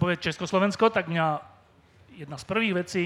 [0.00, 1.44] Povie Československo, tak mňa
[2.16, 3.04] jedna z prvých vecí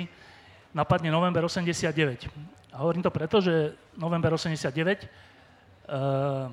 [0.71, 2.31] napadne november 89.
[2.71, 6.47] A hovorím to preto, že november 89 uh, eh,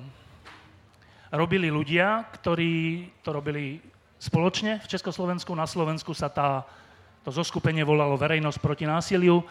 [1.30, 3.78] robili ľudia, ktorí to robili
[4.22, 5.50] spoločne v Československu.
[5.54, 6.62] Na Slovensku sa tá,
[7.26, 9.42] to zoskupenie volalo Verejnosť proti násiliu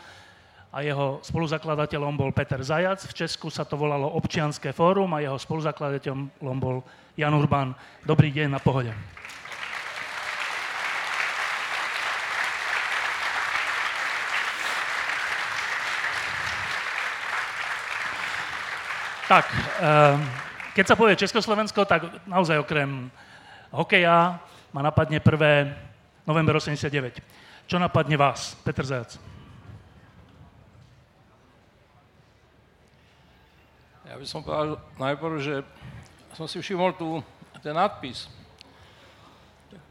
[0.71, 3.03] a jeho spoluzakladateľom bol Peter Zajac.
[3.03, 6.79] V Česku sa to volalo Občianské fórum a jeho spoluzakladateľom bol
[7.19, 7.75] Jan Urban.
[8.07, 8.95] Dobrý deň na pohode.
[19.31, 19.47] Tak,
[19.79, 20.27] ehm,
[20.75, 23.07] keď sa povie Československo, tak naozaj okrem
[23.71, 24.43] hokeja
[24.75, 25.71] ma napadne prvé
[26.27, 27.23] november 89.
[27.63, 29.15] Čo napadne vás, Petr Zajac?
[34.03, 35.63] Ja by som povedal najprv, že
[36.35, 37.23] som si všimol tu
[37.63, 38.27] ten nadpis.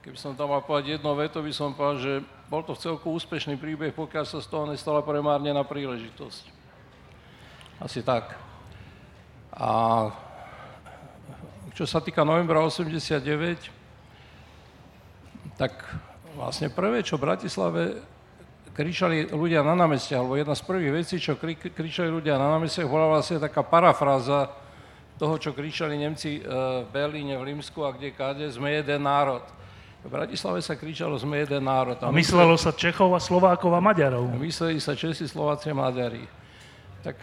[0.05, 2.13] Keby som tam mal povedať jedno veto, by som povedal, že
[2.53, 6.45] bol to celku úspešný príbeh, pokiaľ sa z toho nestala premárnená príležitosť.
[7.81, 8.50] Asi tak.
[9.55, 9.71] A
[11.75, 13.25] čo sa týka novembra 89,
[15.57, 15.73] tak
[16.37, 17.83] vlastne prvé, čo v Bratislave
[18.71, 22.89] kričali ľudia na námestiach, alebo jedna z prvých vecí, čo kri, kričali ľudia na námestiach,
[22.89, 24.49] bola vlastne taká parafráza
[25.21, 26.43] toho, čo kričali Nemci e,
[26.85, 29.45] v Berlíne, v Rímsku a kde káde, sme jeden národ.
[30.01, 32.01] V Bratislave sa kričalo, sme jeden národ.
[32.01, 34.33] A, a myslelo sa Čechov a Slovákov a Maďarov.
[34.33, 36.25] A mysleli sa Česi, Slováci a Maďari.
[37.05, 37.21] Tak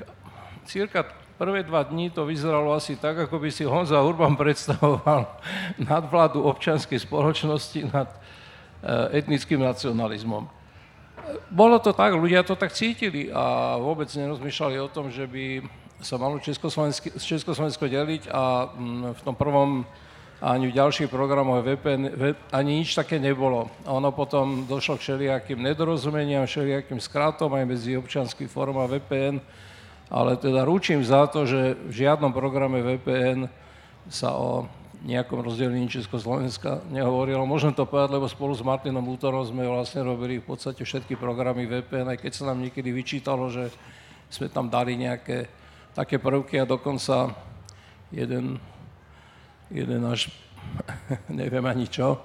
[0.69, 5.37] cirka Prvé dva dní to vyzeralo asi tak, ako by si Honza Urban predstavoval
[5.77, 10.49] nadvládu občianskej spoločnosti nad eh, etnickým nacionalizmom.
[11.53, 15.61] Bolo to tak, ľudia to tak cítili a vôbec nerozmýšľali o tom, že by
[16.01, 19.85] sa malo Československo, deliť a mm, v tom prvom
[20.41, 23.69] ani v ďalších programoch VPN ani nič také nebolo.
[23.85, 29.41] A ono potom došlo k všelijakým nedorozumeniam, všelijakým skrátom aj medzi občianským fórum a VPN
[30.07, 33.51] ale teda ručím za to, že v žiadnom programe VPN
[34.07, 34.67] sa o
[35.05, 37.45] nejakom rozdelení Československa nehovorilo.
[37.45, 41.69] Môžem to povedať, lebo spolu s Martinom Útorom sme vlastne robili v podstate všetky programy
[41.69, 43.69] VPN, aj keď sa nám niekedy vyčítalo, že
[44.31, 45.47] sme tam dali nejaké
[45.93, 47.35] také prvky a dokonca
[48.09, 48.57] jeden,
[49.69, 50.33] jeden až
[51.29, 52.21] neviem ani čo,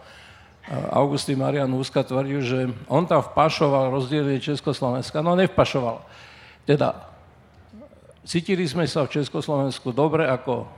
[0.95, 5.19] Augustín Marian Úska tvrdil, že on tam vpašoval rozdiely Československa.
[5.19, 6.07] No nevpašoval.
[6.63, 7.12] Teda
[8.23, 10.71] Cítili sme sa v Československu dobre ako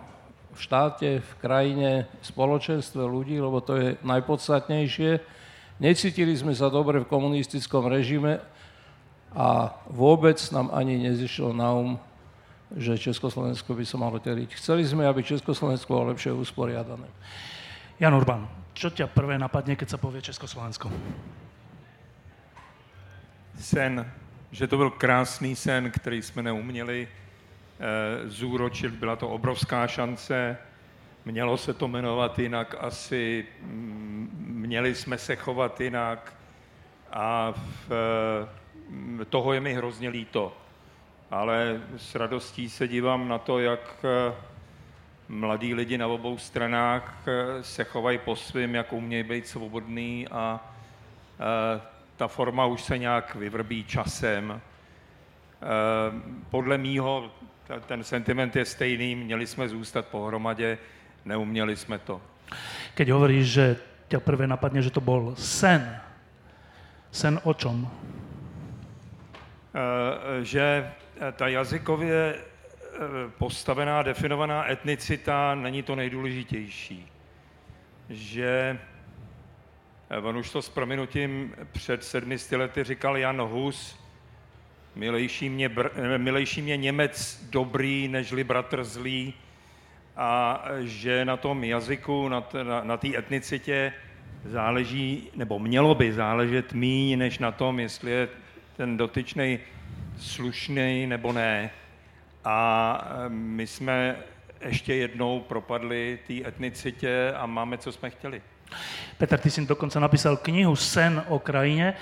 [0.56, 5.20] v štáte, v krajine, v spoločenstve ľudí, lebo to je najpodstatnejšie.
[5.76, 8.40] Necítili sme sa dobre v komunistickom režime
[9.36, 12.00] a vôbec nám ani nezišlo na um,
[12.72, 14.56] že Československo by sa malo deliť.
[14.56, 17.06] Chceli sme, aby Československo bolo lepšie usporiadané.
[18.00, 20.88] Jan Urban, čo ťa prvé napadne, keď sa povie Československo?
[23.60, 24.00] Sen,
[24.48, 27.08] že to byl krásný sen, který jsme neuměli
[27.84, 28.92] Eh, zúročit.
[28.92, 30.56] Byla to obrovská šance,
[31.24, 36.34] mělo se to jmenovat jinak asi, mm, měli jsme se chovat jinak
[37.12, 37.92] a v,
[39.20, 40.56] eh, toho je mi hrozně líto.
[41.30, 44.34] Ale s radostí se dívám na to, jak eh,
[45.28, 47.24] mladí lidi na obou stranách
[47.60, 50.60] se chovají po svým, jak umějí být svobodný a
[52.16, 54.60] ta forma už se nějak vyvrbí časem.
[56.50, 57.30] Podle mýho
[57.86, 60.78] ten sentiment je stejný, měli jsme zůstat pohromadě,
[61.24, 62.20] neuměli jsme to.
[62.94, 63.76] Keď hovoríš, že
[64.08, 65.80] ťa prvé napadne, že to bol sen,
[67.10, 67.88] sen o čom?
[67.88, 67.90] Uh,
[70.42, 70.92] že
[71.32, 72.34] ta jazykově
[73.38, 77.08] postavená, definovaná etnicita není to nejdůležitější.
[78.10, 78.78] Že
[80.22, 84.03] on už to s prominutím před sedmi lety říkal Jan Hus,
[84.94, 89.34] milejší mě, br, milejší mě Němec dobrý, nežli bratr zlý,
[90.16, 93.92] a že na tom jazyku, na, na, na té etnicitě
[94.44, 98.28] záleží, nebo mělo by záležet míň, než na tom, jestli je
[98.76, 99.58] ten dotyčný
[100.18, 101.70] slušný nebo ne.
[102.44, 102.98] A
[103.28, 104.16] my jsme
[104.64, 108.42] ještě jednou propadli té etnicitě a máme, co jsme chtěli.
[109.18, 111.88] Peter, ty si dokonca napísal knihu Sen o krajine.
[111.88, 111.96] E,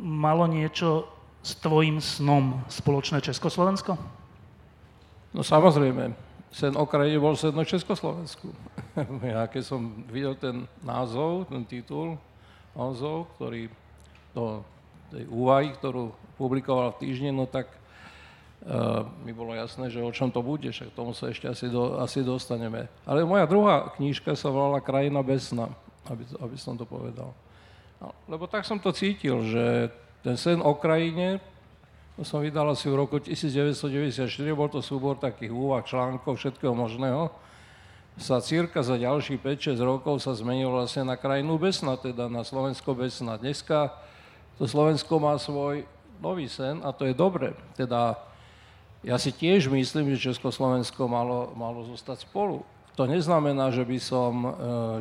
[0.00, 1.15] malo niečo
[1.46, 3.94] s tvojim snom spoločné Československo?
[5.30, 6.10] No samozrejme.
[6.50, 8.50] Sen o krajine bol sen o Československu.
[9.22, 12.18] ja keď som videl ten názov, ten titul
[12.74, 13.70] Honzov, ktorý
[14.34, 14.66] do
[15.14, 20.34] tej úvahy, ktorú publikoval v týždni, no tak uh, mi bolo jasné, že o čom
[20.34, 22.90] to bude, však tomu sa ešte asi, do, asi dostaneme.
[23.06, 25.70] Ale moja druhá knížka sa volala Krajina bez sna,
[26.10, 27.30] aby, aby som to povedal.
[28.02, 29.88] No, lebo tak som to cítil, že
[30.26, 31.38] ten sen o krajine,
[32.18, 34.26] to som vydal asi v roku 1994,
[34.58, 37.30] bol to súbor takých úvah, článkov, všetkého možného,
[38.18, 42.98] sa círka za ďalších 5-6 rokov sa zmenil vlastne na krajinu besna, teda na Slovensko
[42.98, 43.38] besna.
[43.38, 43.94] Dneska
[44.58, 45.86] to Slovensko má svoj
[46.18, 47.52] nový sen a to je dobre.
[47.76, 48.18] Teda
[49.04, 52.64] ja si tiež myslím, že Československo malo, malo zostať spolu.
[52.96, 54.50] To neznamená, že by som, e,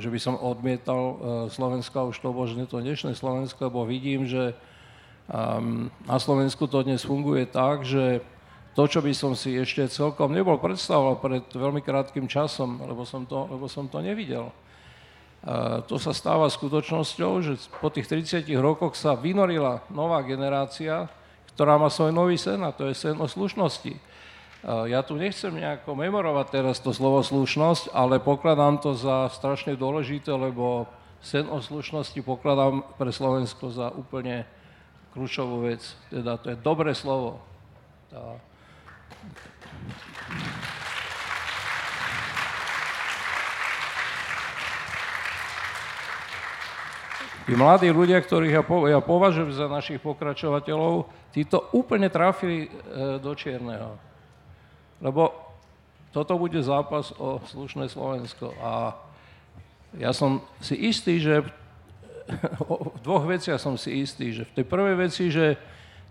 [0.03, 1.15] že by som odmietal e,
[1.47, 4.51] Slovensko a už to možno to dnešné Slovensko, lebo vidím, že
[6.05, 8.21] na Slovensku to dnes funguje tak, že
[8.75, 13.23] to, čo by som si ešte celkom nebol predstavoval pred veľmi krátkým časom, lebo som
[13.23, 14.51] to, lebo som to nevidel
[15.85, 21.05] to sa stáva skutočnosťou, že po tých 30 rokoch sa vynorila nová generácia,
[21.53, 23.93] ktorá má svoj nový sen a to je sen o slušnosti.
[24.65, 30.33] Ja tu nechcem nejako memorovať teraz to slovo slušnosť, ale pokladám to za strašne dôležité,
[30.33, 30.89] lebo
[31.21, 34.49] sen o slušnosti pokladám pre Slovensko za úplne
[35.15, 35.81] kľúčovú vec.
[36.11, 37.39] Teda to je dobré slovo.
[38.11, 38.35] Tá...
[47.45, 52.69] Tí mladí ľudia, ktorých ja, po, ja považujem za našich pokračovateľov, títo úplne trafili e,
[53.21, 54.01] do čierneho.
[54.97, 55.29] Lebo
[56.09, 58.49] toto bude zápas o slušné Slovensko.
[58.57, 58.97] A
[59.93, 61.45] ja som si istý, že
[62.97, 65.57] v dvoch veciach som si istý, že v tej prvej veci, že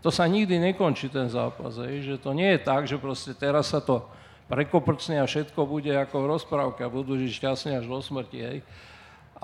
[0.05, 3.73] to sa nikdy nekončí ten zápas, hej, že to nie je tak, že proste teraz
[3.73, 4.05] sa to
[4.47, 8.39] prekoprcne a všetko bude ako v rozprávke a budú žiť šťastne až do smrti.
[8.41, 8.59] Hej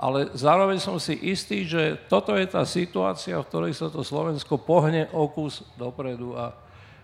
[0.01, 4.57] ale zároveň som si istý, že toto je tá situácia, v ktorej sa to Slovensko
[4.57, 6.57] pohne o kus dopredu a,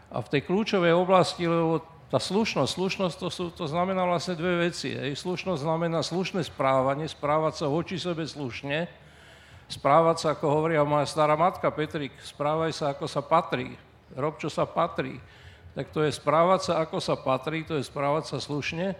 [0.10, 4.66] a v tej kľúčovej oblasti, lebo tá slušnosť, slušnosť to, sú, to znamená vlastne dve
[4.66, 4.98] veci.
[4.98, 5.14] Hej.
[5.20, 8.90] Slušnosť znamená slušné správanie, správať sa voči sebe slušne,
[9.68, 13.76] správať sa, ako hovoria moja stará matka Petrik, správaj sa, ako sa patrí,
[14.16, 15.20] rob, čo sa patrí.
[15.78, 18.98] Tak to je správať sa, ako sa patrí, to je správať sa slušne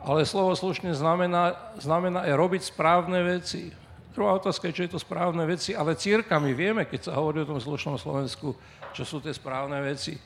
[0.00, 3.68] ale slovo slušne znamená, znamená aj robiť správne veci.
[4.16, 7.50] Druhá otázka je, čo je to správne veci, ale církami vieme, keď sa hovorí o
[7.52, 8.56] tom slušnom Slovensku,
[8.96, 10.16] čo sú tie správne veci.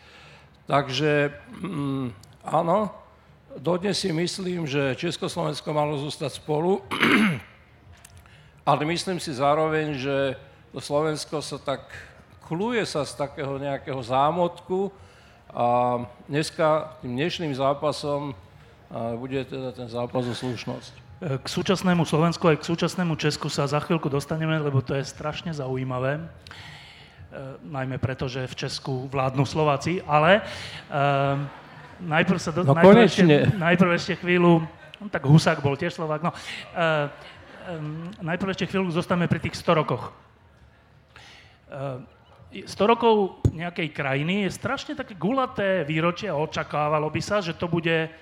[0.65, 1.29] Takže
[1.61, 2.07] mm,
[2.49, 2.89] áno,
[3.59, 6.81] dodnes si myslím, že Československo malo zostať spolu,
[8.65, 10.17] ale myslím si zároveň, že
[10.73, 11.93] to Slovensko sa tak
[12.45, 14.93] kluje sa z takého nejakého zámotku
[15.55, 18.35] a dneska tým dnešným zápasom
[19.17, 20.93] bude teda ten zápas o slušnosť.
[21.25, 25.55] K súčasnému Slovensku aj k súčasnému Česku sa za chvíľku dostaneme, lebo to je strašne
[25.57, 26.21] zaujímavé.
[26.21, 26.23] E,
[27.65, 30.43] najmä preto, že v Česku vládnu Slováci, ale e,
[32.03, 34.69] najprv, sa do, no, najprv, ešte, najprv ešte chvíľu,
[35.01, 37.09] no, tak Husák bol tiež Slovák, no, e,
[38.21, 40.13] najprv ešte chvíľu zostaneme pri tých 100 rokoch.
[42.55, 47.57] E, 100 rokov nejakej krajiny je strašne také gulaté výročie a očakávalo by sa, že
[47.57, 48.13] to bude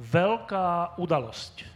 [0.00, 1.68] veľká udalosť.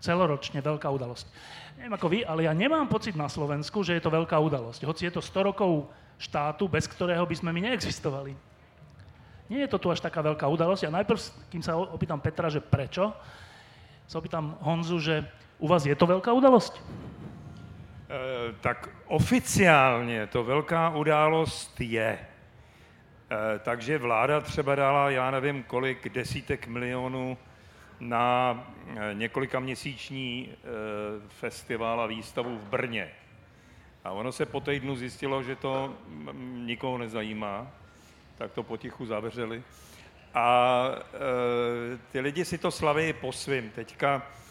[0.00, 1.28] Celoročne veľká udalosť.
[1.76, 4.86] Neviem ako vy, ale ja nemám pocit na Slovensku, že je to veľká udalosť.
[4.88, 8.32] Hoci je to 100 rokov štátu, bez ktorého by sme my neexistovali.
[9.52, 10.88] Nie je to tu až taká veľká udalosť.
[10.88, 11.18] A najprv,
[11.52, 13.12] kým sa opýtam Petra, že prečo,
[14.08, 15.28] sa opýtam Honzu, že
[15.62, 16.74] u vás je to veľká udalosť?
[16.74, 16.82] E,
[18.60, 22.18] tak oficiálně to velká událost je.
[23.32, 27.38] Eh, takže vláda třeba dala, já nevím kolik, desítek milionů
[28.00, 30.56] na eh, několika měsíční eh,
[31.28, 33.10] festival a výstavu v Brně.
[34.04, 35.94] A ono se po týdnu zjistilo, že to
[36.42, 37.70] nikoho nezajímá,
[38.38, 39.62] tak to potichu zavřeli.
[40.34, 40.88] A
[41.94, 43.70] e, ty lidi si to slaví po svým.
[43.70, 44.41] Teďka e,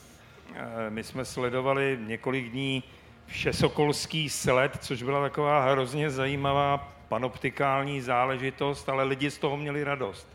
[0.89, 2.83] my jsme sledovali několik dní
[3.25, 10.27] všesokolský sled, což byla taková hrozně zajímavá panoptikální záležitost, ale lidi z toho měli radost.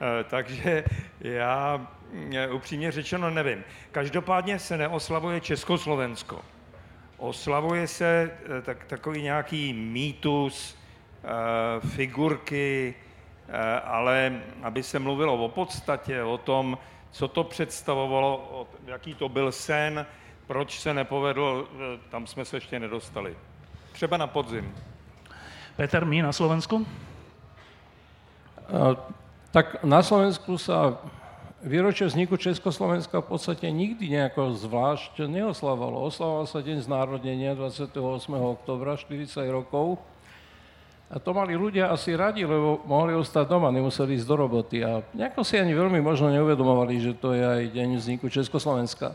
[0.00, 0.84] Eh, takže
[1.20, 1.86] já
[2.34, 3.64] eh, upřímně řečeno nevím.
[3.92, 6.40] Každopádně se neoslavuje Československo.
[7.16, 10.76] Oslavuje se eh, tak, takový nějaký mýtus,
[11.88, 12.94] figurky,
[13.84, 16.78] ale aby se mluvilo o podstatě, o tom,
[17.16, 20.06] co to představovalo, jaký to byl sen,
[20.46, 21.68] proč se nepovedl,
[22.10, 23.36] tam jsme se ještě nedostali.
[23.92, 24.74] Třeba na podzim.
[25.76, 26.86] Peter, my na Slovensku?
[29.50, 31.00] Tak na Slovensku sa
[31.64, 36.04] výročie vzniku Československa v podstate nikdy nejako zvlášť neoslavalo.
[36.04, 37.96] Oslavoval sa deň znárodnenia 28.
[38.36, 39.96] oktobra, 40 rokov.
[41.06, 44.82] A to mali ľudia asi radi, lebo mohli ostať doma, nemuseli ísť do roboty.
[44.82, 49.14] A nejako si ani veľmi možno neuvedomovali, že to je aj deň vzniku Československa.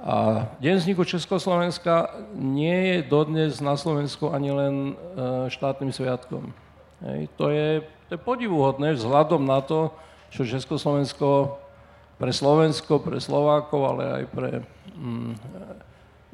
[0.00, 4.92] A deň vzniku Československa nie je dodnes na Slovensku ani len e,
[5.52, 6.56] štátnym sviatkom.
[7.04, 9.92] Hej, to, je, to je podivuhodné vzhľadom na to,
[10.32, 11.60] čo Československo
[12.16, 14.50] pre Slovensko, pre Slovákov, ale aj pre
[14.96, 15.32] mm,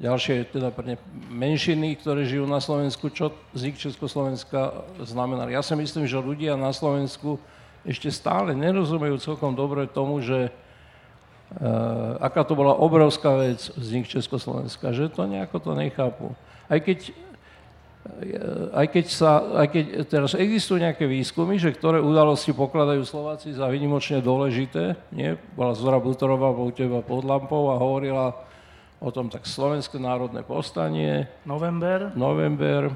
[0.00, 0.96] ďalšie, teda pre
[1.28, 5.44] menšiny, ktoré žijú na Slovensku, čo vznik Československa znamená.
[5.52, 7.36] Ja si myslím, že ľudia na Slovensku
[7.84, 14.96] ešte stále nerozumejú celkom dobre tomu, že uh, aká to bola obrovská vec vznik Československa,
[14.96, 16.32] že to nejako to nechápu.
[16.72, 17.12] Aj keď
[18.72, 23.68] aj keď, sa, aj keď teraz existujú nejaké výskumy, že ktoré udalosti pokladajú Slováci za
[23.68, 25.36] vynimočne dôležité, nie?
[25.52, 28.40] Bola Zora Butorová u teba pod lampou a hovorila
[29.00, 31.26] o tom tak Slovenské národné povstanie.
[31.48, 32.12] November.
[32.12, 32.92] November.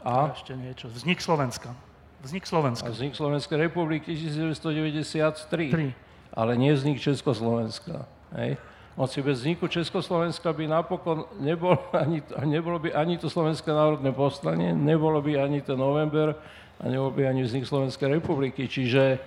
[0.00, 0.32] A?
[0.32, 0.88] a ešte niečo.
[0.88, 1.76] Vznik Slovenska.
[2.24, 2.88] Vznik Slovenska.
[2.88, 5.92] A vznik Slovenskej republiky 1993.
[6.32, 6.32] 3.
[6.32, 8.08] Ale nie vznik Československa.
[8.32, 8.56] Hej?
[8.96, 14.72] Hoci bez vzniku Československa by napokon nebolo, ani, nebolo by ani to Slovenské národné povstanie,
[14.72, 16.36] nebolo by ani ten november
[16.80, 18.68] a nebolo by ani vznik Slovenskej republiky.
[18.68, 19.20] Čiže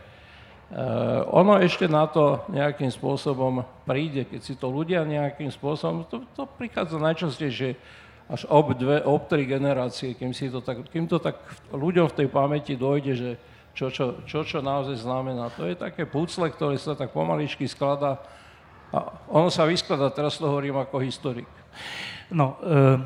[1.29, 6.48] ono ešte na to nejakým spôsobom príde, keď si to ľudia nejakým spôsobom, to, to
[6.58, 7.77] prichádza najčastejšie
[8.32, 11.38] až ob dve, ob tri generácie, kým, si to tak, kým to tak
[11.70, 13.32] ľuďom v tej pamäti dojde, že
[13.74, 15.50] čo, čo, čo, čo naozaj znamená.
[15.58, 18.22] To je také púcle, ktoré sa tak pomaličky skladá
[18.93, 21.50] a ono sa vyskladá, teraz to hovorím ako historik.
[22.29, 23.01] No, e,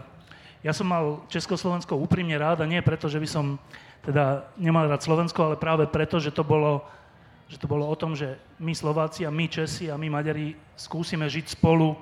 [0.68, 3.56] ja som mal Československo úprimne rád a nie preto, že by som
[4.04, 6.84] teda nemal rád Slovensko, ale práve preto, že to bolo,
[7.48, 11.24] že to bolo o tom, že my Slováci a my Česi a my Maďari skúsime
[11.32, 11.96] žiť spolu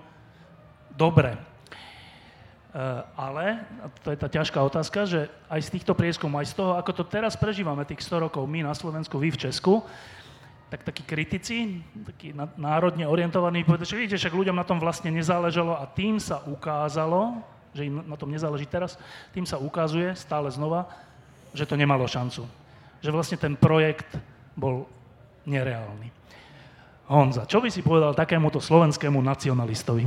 [0.98, 1.38] dobre.
[1.38, 1.40] E,
[3.14, 6.72] ale, a to je tá ťažká otázka, že aj z týchto prieskumov, aj z toho,
[6.76, 9.86] ako to teraz prežívame, tých 100 rokov, my na Slovensku, vy v Česku,
[10.74, 15.78] tak takí kritici, takí národne orientovaní, povedali, že vidíte, však ľuďom na tom vlastne nezáležalo
[15.78, 17.38] a tým sa ukázalo,
[17.72, 18.98] že im na tom nezáleží teraz,
[19.30, 20.90] tým sa ukazuje stále znova,
[21.54, 22.44] že to nemalo šancu.
[23.00, 24.10] Že vlastne ten projekt
[24.58, 24.90] bol
[25.46, 26.12] nereálny.
[27.06, 30.04] Honza, čo by si povedal takémuto slovenskému nacionalistovi?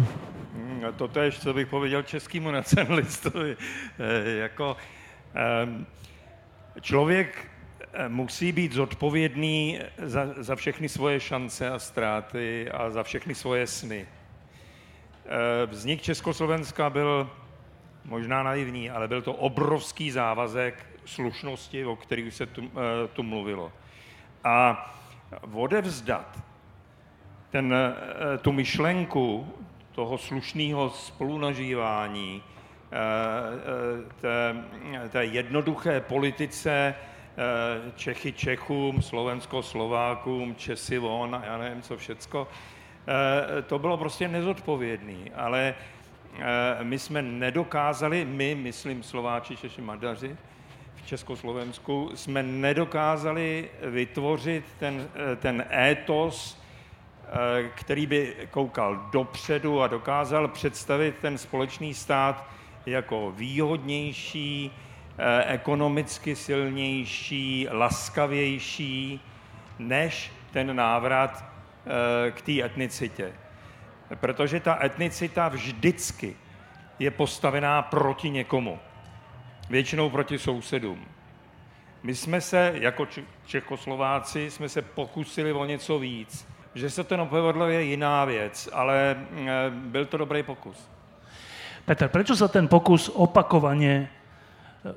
[0.54, 3.56] Hmm, to tež, co bych povedal českému nacionalistovi.
[3.98, 4.76] E, jako,
[5.34, 5.68] e,
[6.80, 7.48] člověk
[7.92, 13.66] Eh, musí být zodpovědný za, za všechny svoje šance a ztráty a za všechny svoje
[13.66, 14.06] sny.
[14.06, 17.30] Eh, vznik Československa byl
[18.04, 22.70] možná naivní, ale byl to obrovský závazek slušnosti, o kterých se tu,
[23.12, 23.72] tu mluvilo.
[24.44, 24.76] A
[25.52, 26.38] odevzdat
[27.50, 27.74] ten,
[28.42, 29.48] tu myšlenku
[29.92, 32.42] toho slušného spolunažívání,
[34.20, 34.56] té,
[35.08, 36.94] té jednoduché politice
[37.38, 42.48] Eh, Čechy Čechům, Slovensko Slovákům, Česi von a já nevím co všecko.
[43.08, 45.74] Eh, to bylo prostě nezodpovědný, ale
[46.38, 50.38] eh, my jsme nedokázali, my, myslím Slováči, Češi, Maďaři, v
[51.08, 56.60] Československu, jsme nedokázali vytvořit ten, ten étos,
[57.74, 62.46] který by koukal dopředu a dokázal představit ten společný stát
[62.86, 64.72] jako výhodnější,
[65.20, 69.20] Eh, ekonomicky silnější, laskavější
[69.78, 73.32] než ten návrat eh, k té etnicitě.
[74.14, 76.36] Protože ta etnicita vždycky
[76.98, 78.78] je postavená proti někomu.
[79.70, 81.04] Většinou proti sousedům.
[82.02, 83.06] My jsme se, jako
[83.46, 86.48] Čechoslováci, jsme se pokusili o něco víc.
[86.74, 90.88] Že se to nepovedlo je jiná věc, ale eh, byl to dobrý pokus.
[91.84, 94.08] Peter, proč se ten pokus opakovaně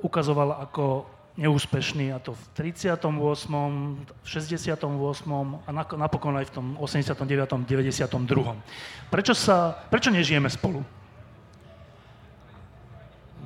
[0.00, 5.60] ukazoval ako neúspešný, a to v 38., v 68.
[5.66, 8.56] a napokon aj v tom 89., 92.
[9.08, 10.84] Prečo, sa, prečo nežijeme spolu?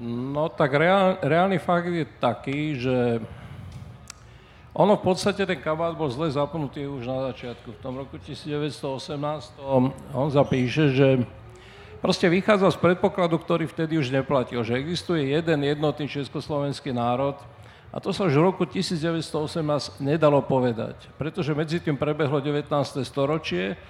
[0.01, 2.97] No tak reál, reálny fakt je taký, že
[4.77, 7.73] ono v podstate ten kabát bol zle zapnutý už na začiatku.
[7.73, 9.57] V tom roku 1918
[10.13, 11.09] on zapíše, že
[12.05, 17.41] proste vychádzal z predpokladu, ktorý vtedy už neplatil, že existuje jeden jednotný československý národ
[17.97, 22.69] A to sa už v roku 1918 nedalo povedať, pretože medzi tým prebehlo 19.
[23.01, 23.81] storočie,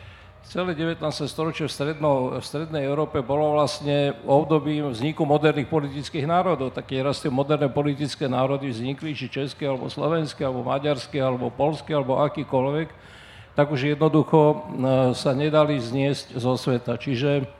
[0.47, 1.03] celé 19.
[1.27, 6.71] storočie v, stredno, v strednej Európe bolo vlastne obdobím vzniku moderných politických národov.
[6.71, 11.91] Také raz tie moderné politické národy vznikli, či české, alebo slovenské, alebo maďarské, alebo polské,
[11.91, 12.89] alebo akýkoľvek,
[13.59, 14.57] tak už jednoducho e,
[15.19, 16.95] sa nedali zniesť zo sveta.
[16.95, 17.51] Čiže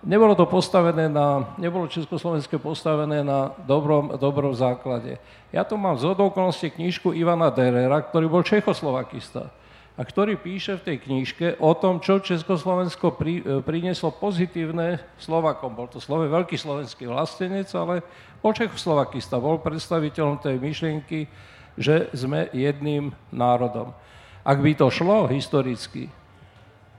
[0.00, 5.20] nebolo to postavené na, nebolo Československé postavené na dobrom, dobrom základe.
[5.52, 9.52] Ja tu mám z okolností knižku Ivana Derera, ktorý bol Čechoslovakista
[9.94, 15.70] a ktorý píše v tej knižke o tom, čo Československo pri, e, prinieslo pozitívne Slovakom.
[15.70, 18.02] Bol to slove, veľký slovenský vlastenec, ale
[18.42, 21.30] bol Čechoslovakista, bol predstaviteľom tej myšlienky,
[21.78, 23.94] že sme jedným národom.
[24.42, 26.10] Ak by to šlo historicky,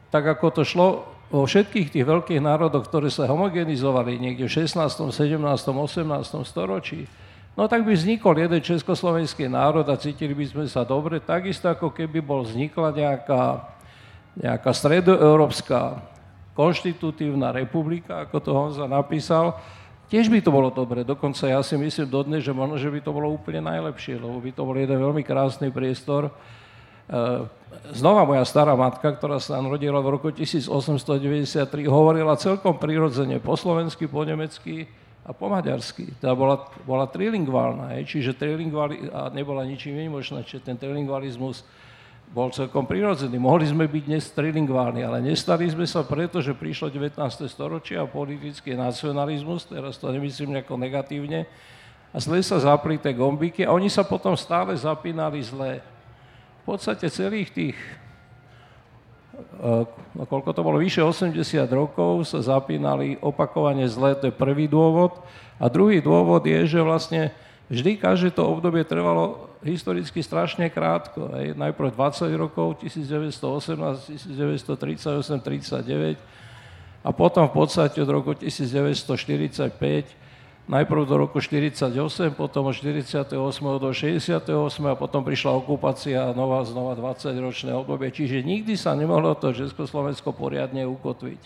[0.07, 0.87] tak ako to šlo
[1.27, 6.47] vo všetkých tých veľkých národoch, ktoré sa homogenizovali niekde v 16., 17., 18.
[6.47, 7.11] storočí,
[7.55, 11.87] No tak by vznikol jeden československý národ a cítili by sme sa dobre, takisto ako
[11.87, 13.43] keby bol vznikla nejaká,
[14.35, 16.03] nejaká stredoeurópska
[16.51, 19.55] konštitutívna republika, ako to Honza napísal,
[20.11, 21.07] tiež by to bolo dobre.
[21.07, 24.51] Dokonca ja si myslím dodnes, že možno, že by to bolo úplne najlepšie, lebo by
[24.51, 26.27] to bol jeden veľmi krásny priestor.
[26.27, 26.31] E,
[27.95, 34.11] znova moja stará matka, ktorá sa narodila v roku 1893, hovorila celkom prirodzene po slovensky,
[34.11, 34.91] po nemecky,
[35.25, 36.13] a po maďarsky.
[36.21, 41.65] Tá bola, bola trilingválna, hej, čiže trilingvali, a nebola ničím výnimočná, čiže ten trilingvalizmus
[42.29, 43.41] bol celkom prirodzený.
[43.41, 47.17] Mohli sme byť dnes trilingválni, ale nestali sme sa preto, že prišlo 19.
[47.49, 51.49] storočie a politický nacionalizmus, teraz to nemyslím nejako negatívne,
[52.15, 55.83] a zle sa zapli tie gombiky a oni sa potom stále zapínali zle.
[56.63, 57.77] V podstate celých tých
[60.15, 61.37] no koľko to bolo, vyše 80
[61.71, 65.19] rokov sa zapínali opakovane zle, to je prvý dôvod.
[65.59, 67.31] A druhý dôvod je, že vlastne
[67.71, 71.31] vždy každé to obdobie trvalo historicky strašne krátko.
[71.33, 71.57] Hej.
[71.57, 76.19] Najprv 20 rokov, 1918, 1938, 39
[77.05, 80.24] a potom v podstate od roku 1945
[80.65, 81.93] najprv do roku 48,
[82.33, 83.37] potom od 48.
[83.77, 84.49] do 68.
[84.89, 88.09] a potom prišla okupácia a nová, znova 20-ročné obdobie.
[88.09, 91.41] Čiže nikdy sa nemohlo to Československo poriadne ukotviť.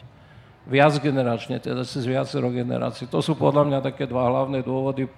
[0.70, 3.10] Viac generačne, teda cez viacero generácií.
[3.12, 5.10] To sú podľa mňa také dva hlavné dôvody,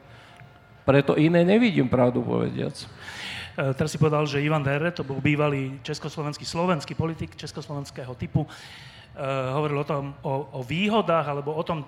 [0.81, 2.73] preto iné nevidím, pravdu povediac.
[2.73, 8.47] E, teraz si povedal, že Ivan Derre, to bol bývalý československý, slovenský politik československého typu,
[8.47, 8.49] e,
[9.53, 11.85] hovoril o tom, o, o výhodách alebo o tom,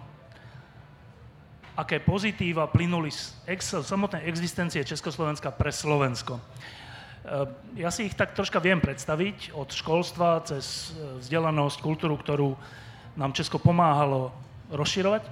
[1.73, 6.38] aké pozitíva plynuli z ex- samotnej existencie Československa pre Slovensko.
[7.23, 7.47] Eh,
[7.79, 12.53] ja si ich tak troška viem predstaviť od školstva cez eh, vzdelanosť, kultúru, ktorú
[13.15, 14.36] nám Česko pomáhalo
[14.67, 15.23] rozširovať.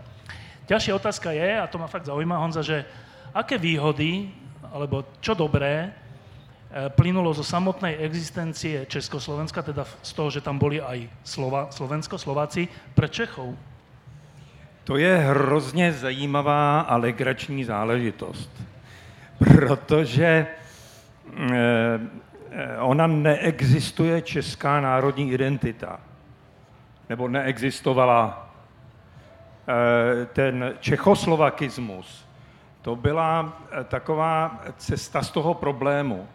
[0.72, 2.88] Ďalšia otázka je, a to ma fakt zaujíma, Honza, že
[3.36, 4.32] aké výhody,
[4.72, 10.80] alebo čo dobré eh, plynulo zo samotnej existencie Československa, teda z toho, že tam boli
[10.80, 13.71] aj Slova, Slovensko, Slováci, pre Čechov?
[14.92, 16.96] To je hrozně zajímavá a
[17.66, 18.64] záležitost,
[19.38, 22.00] protože eh,
[22.52, 26.00] eh, ona neexistuje česká národní identita,
[27.10, 28.50] nebo neexistovala
[29.68, 32.26] eh, ten čechoslovakismus.
[32.82, 36.28] To byla taková cesta z toho problému.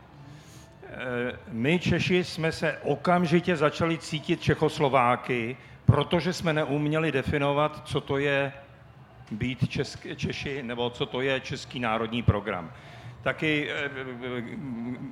[1.52, 8.52] My Češi jsme se okamžitě začali cítit Čechoslováky, protože jsme neuměli definovat, co to je
[9.30, 12.72] být Česk, Češi, nebo co to je Český národní program.
[13.22, 13.90] Taky eh,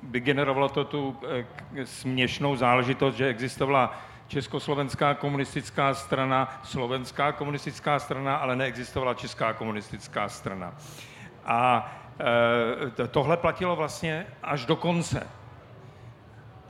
[0.02, 8.56] vygenerovalo to tu eh, směšnou záležitost, že existovala Československá komunistická strana, Slovenská komunistická strana, ale
[8.56, 10.74] neexistovala Česká komunistická strana.
[11.44, 11.92] A
[13.00, 15.26] eh, tohle platilo vlastně až do konce.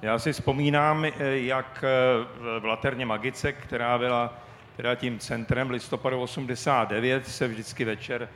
[0.04, 4.34] Já si vzpomínám, eh, jak eh, v Laterně Magice, která byla
[4.76, 8.28] teda tím centrem listopadu 89, se vždycky večer,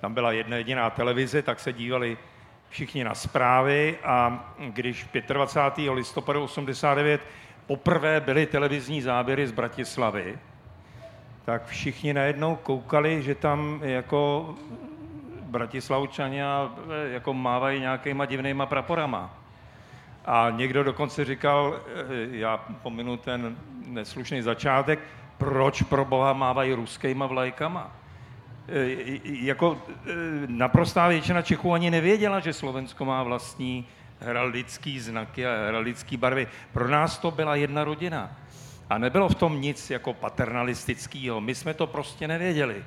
[0.00, 2.18] tam byla jedna jediná televize, tak se dívali
[2.68, 5.90] všichni na zprávy a když 25.
[5.90, 7.20] listopadu 89
[7.66, 10.38] poprvé byly televizní záběry z Bratislavy,
[11.44, 14.54] tak všichni najednou koukali, že tam jako
[15.42, 19.43] Bratislavčania eh, jako mávají nějakýma divnýma praporama.
[20.24, 23.56] A někdo dokonce říkal, eh, já pominu ten
[23.86, 24.98] neslušný začátek,
[25.38, 27.92] proč pro boha mávají ruskýma vlajkama?
[28.68, 30.12] E, jako e,
[30.46, 33.86] naprostá většina Čechů ani nevěděla, že Slovensko má vlastní
[34.20, 36.48] heraldický znaky a heraldické barvy.
[36.72, 38.30] Pro nás to byla jedna rodina.
[38.90, 41.40] A nebylo v tom nic jako paternalistického.
[41.40, 42.84] My jsme to prostě nevěděli.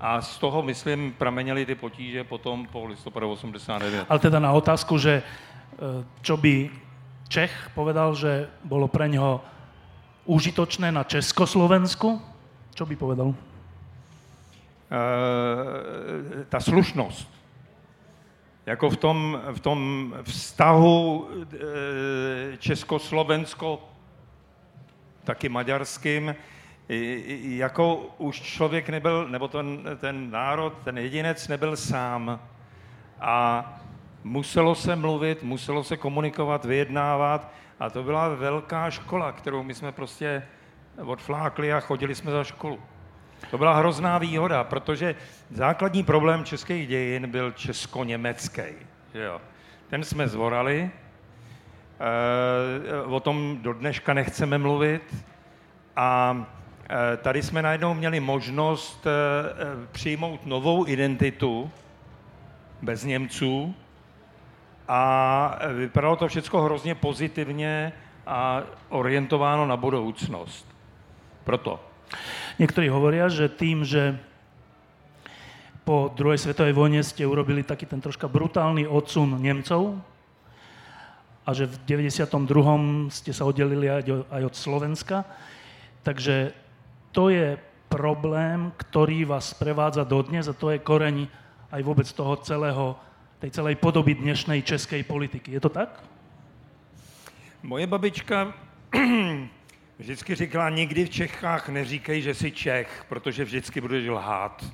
[0.00, 4.06] A z toho, myslím, pramenili ty potíže potom po listopadu 89.
[4.08, 5.22] Ale teda na otázku, že
[6.22, 6.70] čo by
[7.30, 9.38] Čech povedal, že bolo pre ňoho
[10.26, 12.18] užitočné na Československu,
[12.74, 13.30] čo by povedal?
[13.30, 13.34] E,
[16.50, 17.30] ta slušnost.
[18.66, 19.18] Jako v tom,
[19.54, 19.80] v tom
[20.26, 23.78] vztahu e, Československo,
[25.24, 26.34] taky maďarským,
[27.62, 32.40] jako už člověk nebyl, nebo ten, ten národ, ten jedinec nebyl sám.
[33.20, 33.64] A
[34.24, 39.92] muselo se mluvit, muselo se komunikovat, vyjednávat a to byla velká škola, kterou my jsme
[39.92, 40.42] prostě
[41.04, 42.78] odflákli a chodili jsme za školu.
[43.50, 45.14] To byla hrozná výhoda, protože
[45.50, 48.62] základní problém českých dějin byl česko-německý.
[49.88, 50.90] Ten jsme zvorali,
[52.00, 55.24] e, o tom do dneška nechceme mluvit
[55.96, 56.36] a
[56.92, 61.70] Eh, tady jsme najednou měli možnost eh, eh, přijmout novou identitu
[62.82, 63.74] bez Němců
[64.90, 65.00] a
[65.86, 67.92] vypadalo to všechno hrozně pozitivně
[68.26, 70.66] a orientováno na budoucnost.
[71.44, 71.78] Proto.
[72.58, 74.18] Niektorí hovoria, že tým, že
[75.86, 79.94] po druhej svetovej vojne ste urobili taký ten troška brutálny odsun Nemcov
[81.46, 83.14] a že v 92.
[83.14, 83.86] ste sa oddelili
[84.26, 85.22] aj od Slovenska,
[86.02, 86.50] takže
[87.14, 87.54] to je
[87.86, 91.30] problém, ktorý vás prevádza dodnes a to je koreň
[91.70, 92.98] aj vôbec toho celého,
[93.40, 95.52] tej celej podoby dnešnej českej politiky.
[95.52, 96.04] Je to tak?
[97.62, 98.52] Moje babička
[99.98, 104.64] vždycky říkala, nikdy v Čechách neříkej, že jsi Čech, protože vždycky budeš lhát.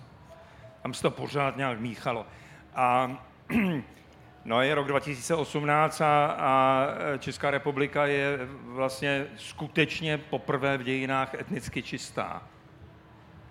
[0.82, 2.26] Tam se to pořád nějak míchalo.
[2.74, 3.16] A
[4.44, 6.86] no je rok 2018 a, a
[7.18, 12.42] Česká republika je vlastně skutečně poprvé v dějinách etnicky čistá.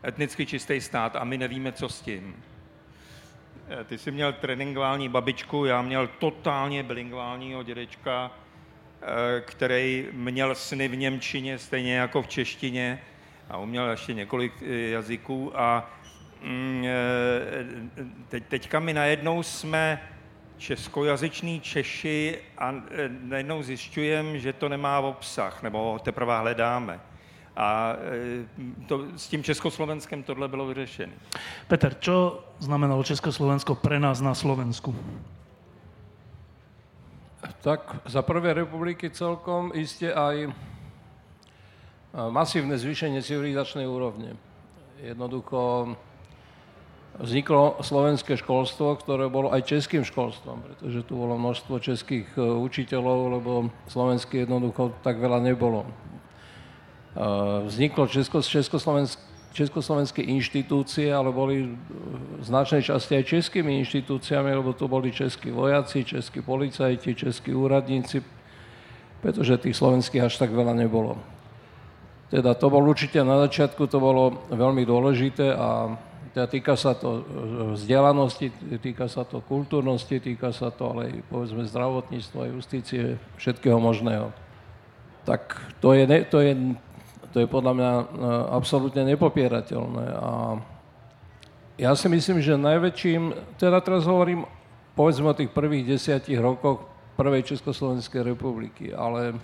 [0.07, 2.35] Etnicky čistý stát a my nevíme, co s tím.
[3.69, 8.31] Eh, ty jsi měl tréninkovální babičku, já měl totálně bilingválního dědečka,
[9.01, 13.01] eh, který měl sny v Němčině, stejně jako v češtině
[13.49, 15.93] a uměl ještě několik eh, jazyků a
[16.41, 16.85] mm,
[18.27, 20.01] teď, teďka my najednou jsme
[20.57, 22.73] českojazyční Češi a
[23.21, 26.99] najednou zjišťujeme, že to nemá obsah, nebo ho teprve hledáme.
[27.55, 28.45] A e,
[28.87, 31.13] to, s tím Československem tohle bylo vyřešené.
[31.67, 34.95] Peter, čo znamenalo Československo pre nás na Slovensku?
[37.61, 40.53] Tak za prvé republiky celkom iste aj
[42.15, 44.39] masívne zvýšenie civilizačnej úrovne.
[45.03, 45.93] Jednoducho
[47.19, 53.39] vzniklo slovenské školstvo, ktoré bolo aj českým školstvom, pretože tu bolo množstvo českých e, učiteľov,
[53.39, 53.51] lebo
[53.87, 55.87] slovenské jednoducho tak veľa nebolo.
[57.15, 57.23] E,
[57.65, 59.19] vzniklo Česko, Československ,
[59.55, 66.03] československé inštitúcie, ale boli v značnej časti aj českými inštitúciami, lebo tu boli českí vojaci,
[66.03, 68.19] českí policajti, českí úradníci,
[69.23, 71.15] pretože tých slovenských až tak veľa nebolo.
[72.27, 75.95] Teda to bol určite na začiatku, to bolo veľmi dôležité a
[76.35, 78.51] teda týka sa to e, vzdelanosti,
[78.83, 84.35] týka sa to kultúrnosti, týka sa to ale aj povedzme zdravotníctva, justície, všetkého možného.
[85.23, 86.75] Tak to je, to je,
[87.35, 88.03] to je podľa mňa e,
[88.55, 90.05] absolútne nepopierateľné.
[90.15, 90.29] A
[91.75, 94.47] ja si myslím, že najväčším, teda teraz hovorím
[94.95, 96.87] povedzme o tých prvých desiatich rokoch
[97.19, 99.35] prvej Československej republiky, ale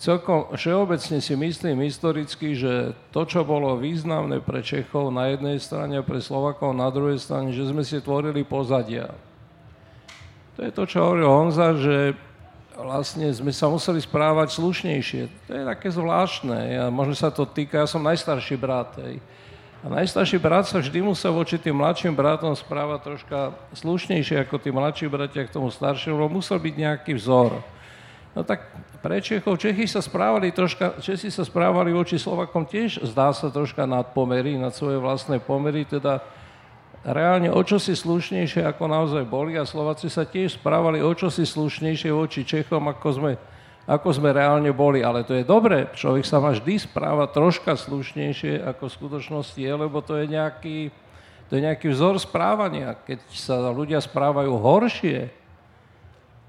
[0.00, 6.00] Celkom všeobecne si myslím historicky, že to, čo bolo významné pre Čechov na jednej strane
[6.00, 9.12] a pre Slovakov na druhej strane, že sme si tvorili pozadia.
[10.56, 12.16] To je to, čo hovoril Honza, že
[12.84, 15.22] vlastne sme sa museli správať slušnejšie.
[15.48, 16.58] To je také zvláštne.
[16.76, 18.96] Ja, možno sa to týka, ja som najstarší brat.
[19.00, 19.20] Hej.
[19.80, 23.38] A najstarší brat sa vždy musel voči tým mladším bratom správať troška
[23.72, 27.64] slušnejšie ako tí mladší bratia k tomu staršiemu, lebo musel byť nejaký vzor.
[28.36, 28.68] No tak
[29.00, 33.88] pre Čechov, Čechy sa správali troška, Česi sa správali voči Slovakom tiež, zdá sa troška
[33.88, 36.20] nad pomery, nad svoje vlastné pomery, teda
[37.04, 42.12] reálne o čosi slušnejšie, ako naozaj boli a Slováci sa tiež správali o čosi slušnejšie
[42.12, 43.32] voči Čechom, ako sme,
[43.88, 45.00] ako sme reálne boli.
[45.00, 49.72] Ale to je dobré, človek sa má vždy správať troška slušnejšie, ako v skutočnosti je,
[49.72, 50.78] lebo to je nejaký,
[51.48, 52.92] to je nejaký vzor správania.
[52.94, 55.32] Keď sa ľudia správajú horšie,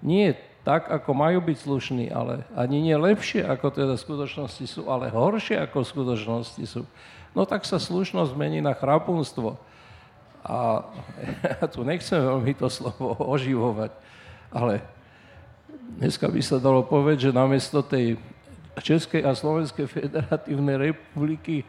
[0.04, 5.10] nie tak, ako majú byť slušní, ale ani nie lepšie, ako teda skutočnosti sú, ale
[5.10, 6.86] horšie, ako skutočnosti sú.
[7.34, 9.58] No tak sa slušnosť mení na chrapunstvo.
[10.42, 10.86] A
[11.62, 13.92] ja tu nechcem veľmi to slovo oživovať,
[14.50, 14.82] ale
[16.02, 18.18] dneska by sa dalo povedať, že namiesto tej
[18.80, 21.68] Českej a Slovenskej federatívnej republiky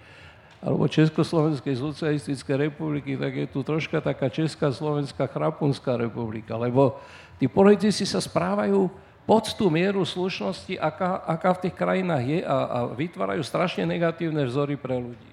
[0.62, 7.02] alebo Československej socialistickej republiky, tak je tu troška taká Česká, Slovenská, Chrapunská republika, lebo
[7.42, 8.86] tí politici sa správajú
[9.26, 14.46] pod tú mieru slušnosti, aká, aká v tých krajinách je a, a vytvárajú strašne negatívne
[14.46, 15.30] vzory pre ľudí.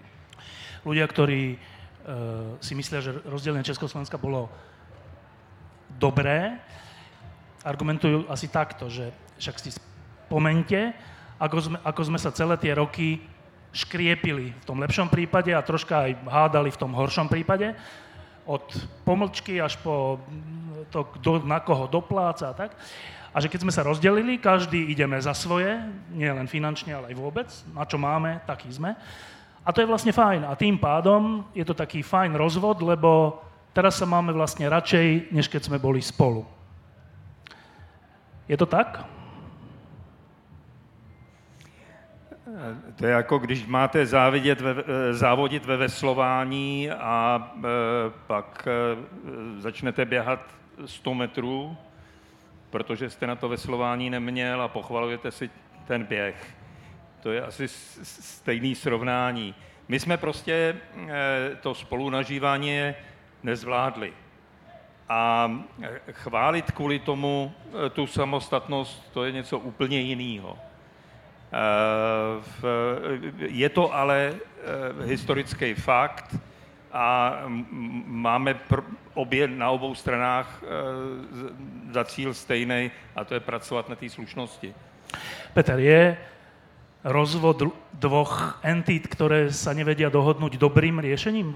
[0.81, 1.61] Ľudia, ktorí
[2.59, 4.49] si myslia, že rozdelenie Československa bolo
[5.99, 6.57] dobré,
[7.61, 10.95] argumentujú asi takto, že však si spomente,
[11.39, 13.19] ako sme, ako sme sa celé tie roky
[13.69, 17.77] škriepili v tom lepšom prípade a troška aj hádali v tom horšom prípade.
[18.49, 18.65] Od
[19.05, 20.17] pomlčky až po
[20.89, 22.73] to, kto na koho dopláca a tak.
[23.29, 25.77] A že keď sme sa rozdelili, každý ideme za svoje,
[26.09, 28.97] nie len finančne, ale aj vôbec, na čo máme, taký sme.
[29.69, 30.49] A to je vlastne fajn.
[30.49, 33.37] A tým pádom je to taký fajn rozvod, lebo
[33.69, 36.41] teraz sa máme vlastne radšej, než keď sme boli spolu.
[38.49, 39.05] Je to tak?
[42.95, 47.61] To je jako když máte závidět ve, eh, závodit ve veslování a e,
[48.27, 48.73] pak e,
[49.61, 50.39] začnete běhat
[50.85, 51.77] 100 metrů,
[52.69, 55.49] protože jste na to veslování neměl a pochvalujete si
[55.87, 56.58] ten běh.
[57.19, 57.67] To je asi
[58.03, 59.55] stejný srovnání.
[59.87, 60.53] My jsme prostě
[61.07, 62.93] e, to spolunažívání
[63.43, 64.13] nezvládli.
[65.09, 65.51] A
[66.11, 67.53] chválit kvůli tomu
[67.93, 70.57] tu samostatnost, to je něco úplně jiného.
[73.37, 76.35] Je to ale eh, historický fakt
[76.91, 77.35] a
[78.05, 78.59] máme
[79.13, 80.67] obě na obou stranách eh,
[81.93, 84.75] za cíl stejný a to je pracovat na té slušnosti.
[85.53, 86.17] Peter, je
[87.03, 91.55] rozvod dvoch entít, ktoré sa nevedia dohodnúť dobrým riešením?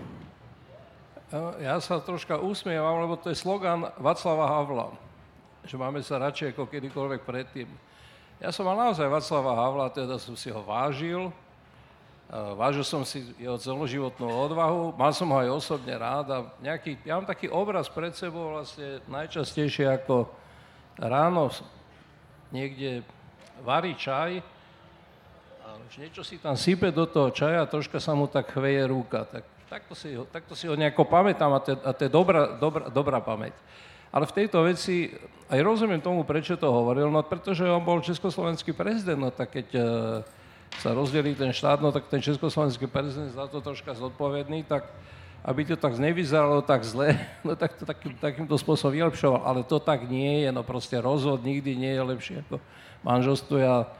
[1.60, 4.93] Ja sa troška usmievam, lebo to je slogan Václava Havla,
[5.65, 7.65] že máme sa radšej ako kedykoľvek predtým.
[8.38, 11.34] Ja som mal naozaj Václava Havla, teda som si ho vážil.
[12.34, 17.19] Vážil som si jeho celoživotnú odvahu, mal som ho aj osobne rád a nejaký, ja
[17.19, 20.25] mám taký obraz pred sebou vlastne najčastejšie ako
[20.97, 21.53] ráno
[22.49, 23.06] niekde
[23.62, 24.41] varí čaj
[25.93, 29.29] už niečo si tam sype do toho čaja a troška sa mu tak chveje rúka.
[29.29, 33.21] Tak, takto, si ho, takto si ho nejako pamätám a to, je dobrá, dobrá, dobrá
[33.21, 33.53] pamäť.
[34.10, 35.13] Ale v tejto veci
[35.53, 39.67] aj rozumiem tomu, prečo to hovoril, no pretože on bol československý prezident, no tak keď
[39.77, 39.86] uh,
[40.82, 44.89] sa rozdelí ten štát, no tak ten československý prezident za to troška zodpovedný, tak
[45.45, 47.13] aby to tak nevyzeralo tak zle,
[47.45, 49.45] no tak to takým, takýmto spôsobom vylepšoval.
[49.45, 52.58] Ale to tak nie je, no proste rozhod nikdy nie je lepšie ako
[53.06, 53.62] manželstvo.
[53.62, 53.93] Ja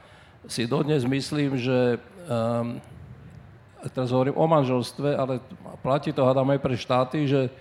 [0.48, 1.96] si dodnes myslím, že
[2.28, 2.80] um,
[3.92, 5.40] teraz hovorím o manželstve, ale
[5.80, 7.52] platí to, hádam aj pre štáty, že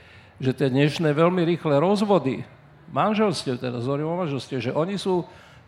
[0.41, 2.41] že tie dnešné veľmi rýchle rozvody,
[2.89, 5.23] manželstiev, teda hovorím o manželstve, že oni sú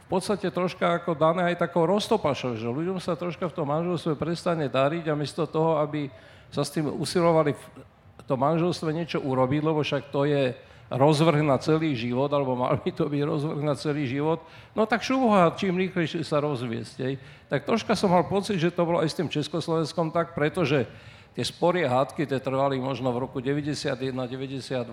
[0.06, 4.14] v podstate troška ako dané aj takou roztopašou, že ľuďom sa troška v tom manželstve
[4.20, 6.12] prestane dariť a miesto toho, aby
[6.54, 10.54] sa s tým usilovali v tom manželstve niečo urobiť, lebo však to je
[10.92, 14.42] rozvrh na celý život, alebo mal by to byť rozvrh na celý život,
[14.78, 17.18] no tak šuboha, čím rýchlejšie sa rozviesť.
[17.50, 20.86] Tak troška som mal pocit, že to bolo aj s tým Československom tak, pretože
[21.36, 24.88] Tie spory a hádky tie trvali možno v roku 91, 92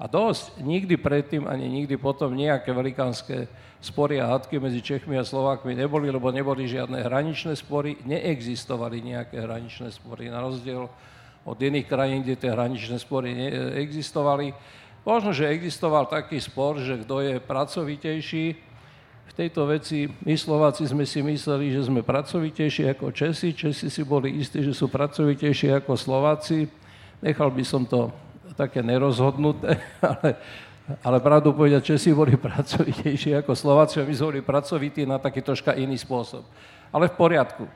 [0.00, 0.64] a dosť.
[0.64, 3.44] Nikdy predtým ani nikdy potom nejaké velikánske
[3.84, 9.44] spory a hádky medzi Čechmi a Slovákmi neboli, lebo neboli žiadne hraničné spory, neexistovali nejaké
[9.44, 10.88] hraničné spory, na rozdiel
[11.44, 14.56] od iných krajín, kde tie hraničné spory neexistovali.
[15.04, 18.44] Možno, že existoval taký spor, že kto je pracovitejší,
[19.24, 24.02] v tejto veci my Slováci sme si mysleli, že sme pracovitejší ako Česi, Česi si
[24.04, 26.70] boli istí, že sú pracovitejší ako Slováci.
[27.18, 28.12] Nechal by som to
[28.54, 30.38] také nerozhodnuté, ale,
[31.02, 35.42] ale pravdu povedať, Česi boli pracovitejší ako Slováci a my sme boli pracovití na taký
[35.42, 36.46] troška iný spôsob.
[36.94, 37.66] Ale v poriadku.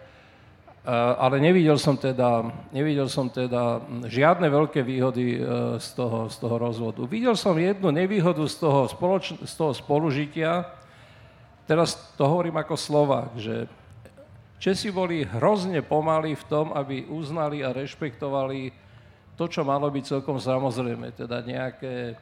[1.21, 5.41] Ale nevidel som teda, nevidel som teda žiadne veľké výhody e,
[5.77, 7.05] z toho, z toho rozvodu.
[7.05, 10.65] Videl som jednu nevýhodu z toho, spoloč, z toho spolužitia,
[11.69, 13.69] teraz to hovorím ako Slovák, že
[14.59, 18.73] Česi boli hrozne pomalí v tom, aby uznali a rešpektovali
[19.39, 22.19] to, čo malo byť celkom samozrejme, teda nejaké,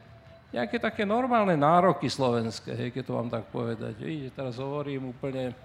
[0.51, 3.95] nejaké také normálne nároky slovenské, hej, keď to mám tak povedať.
[3.97, 5.55] Vidíte, teraz hovorím úplne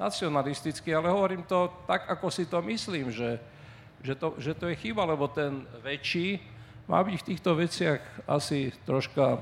[0.00, 3.38] nacionalisticky, ale hovorím to tak, ako si to myslím, že,
[4.02, 6.42] že, to, že to je chyba, lebo ten väčší
[6.84, 9.40] má byť v týchto veciach asi troška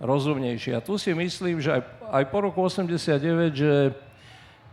[0.00, 0.74] rozumnejší.
[0.74, 3.74] A tu si myslím, že aj, aj po roku 89, že,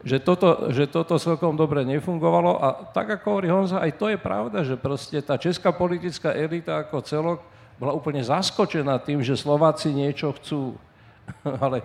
[0.01, 4.17] že, toto, že toto celkom dobre nefungovalo a tak ako hovorí Honza, aj to je
[4.17, 7.39] pravda, že proste tá česká politická elita ako celok
[7.77, 10.77] bola úplne zaskočená tým, že Slováci niečo chcú.
[11.63, 11.81] ale,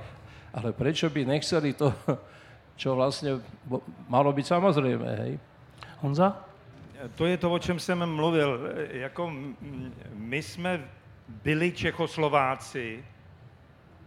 [0.53, 1.93] ale prečo by nechceli to,
[2.77, 3.41] čo vlastne
[4.09, 5.33] malo byť samozrejme, hej?
[6.05, 6.47] Honza?
[7.15, 8.61] to je to, o čem jsem mluvil.
[8.91, 9.33] Jako
[10.15, 10.89] my jsme
[11.29, 13.05] byli Čechoslováci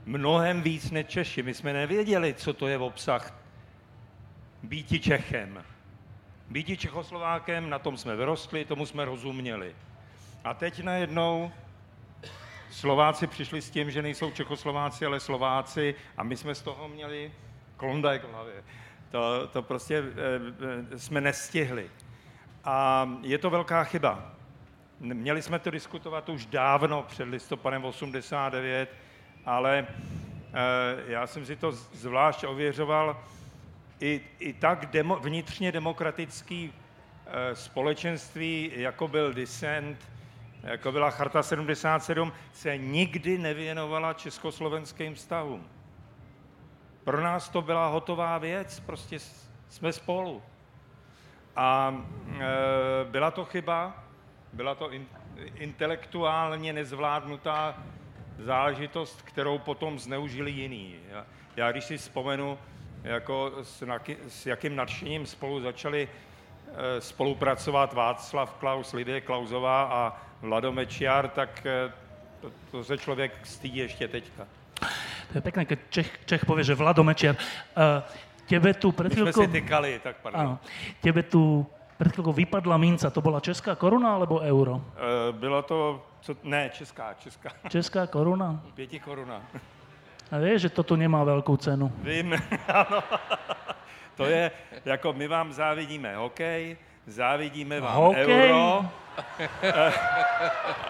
[0.06, 1.44] mnohem víc než Češi.
[1.44, 3.34] My jsme nevěděli, co to je v obsah
[4.64, 5.64] býti Čechem.
[6.50, 9.76] Býti Čechoslovákem, na tom jsme vyrostli, tomu jsme rozuměli.
[10.44, 11.52] A teď najednou
[12.72, 17.32] Slováci přišli s tím, že nejsou Čechoslováci, ale Slováci a my jsme z toho měli
[17.80, 18.64] klondajk v hlavě.
[19.12, 20.04] To, to prostě e,
[20.96, 21.90] e, jsme nestihli.
[22.64, 24.32] A je to velká chyba.
[25.00, 28.90] Měli jsme to diskutovat už dávno před listopadem 89,
[29.46, 29.88] ale e,
[31.08, 33.24] já jsem si to zvlášť ověřoval.
[34.00, 36.74] I, i tak demo, vnitřně demokratický
[37.26, 39.98] e, společenství, jako byl Dissent,
[40.64, 45.79] jako byla Charta 77, se nikdy nevěnovala československým vztahům.
[47.10, 49.18] Pro nás to byla hotová věc, prostě
[49.70, 50.42] jsme spolu.
[51.56, 51.98] A
[52.40, 52.46] e,
[53.06, 54.04] byla to chyba,
[54.54, 55.08] byla to in,
[55.56, 57.78] intelektuálně nezvládnutá
[58.40, 60.96] záležitost, kterou potom zneužili jiní.
[61.12, 62.60] Já, já když si vzpomenu,
[63.04, 63.84] jako s,
[64.28, 71.66] s jakým nadšením spolu začali e, spolupracovat Václav Klaus, Lidie Klausová a Vlado Mečiar, tak
[71.66, 71.94] e,
[72.42, 74.59] to, to se člověk stydí ještě teďka.
[75.30, 77.38] To je pekné, keď Čech, Čech povie, že Vlado Mečiar.
[77.78, 78.02] Uh,
[78.50, 79.46] tebe tu pred chvíľkou...
[79.46, 80.40] My sme si tykali, tak pardon.
[80.42, 80.54] Áno.
[81.06, 81.62] Tebe tu
[82.02, 83.14] pred chvíľkou vypadla minca.
[83.14, 84.82] To bola česká koruna alebo euro?
[84.98, 86.06] Uh, bylo to...
[86.22, 87.50] Co, ne, česká, česká.
[87.70, 88.60] Česká koruna?
[88.74, 89.42] Pěti koruna.
[90.32, 91.90] A vieš, že to tu nemá veľkú cenu.
[92.06, 92.38] Vím,
[92.70, 93.02] ano.
[94.20, 94.52] To je,
[94.86, 98.28] jako my vám závidíme hokej, závidíme vám hokej?
[98.28, 98.86] euro.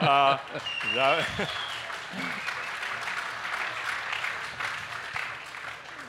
[0.02, 0.40] a,
[0.98, 1.16] a,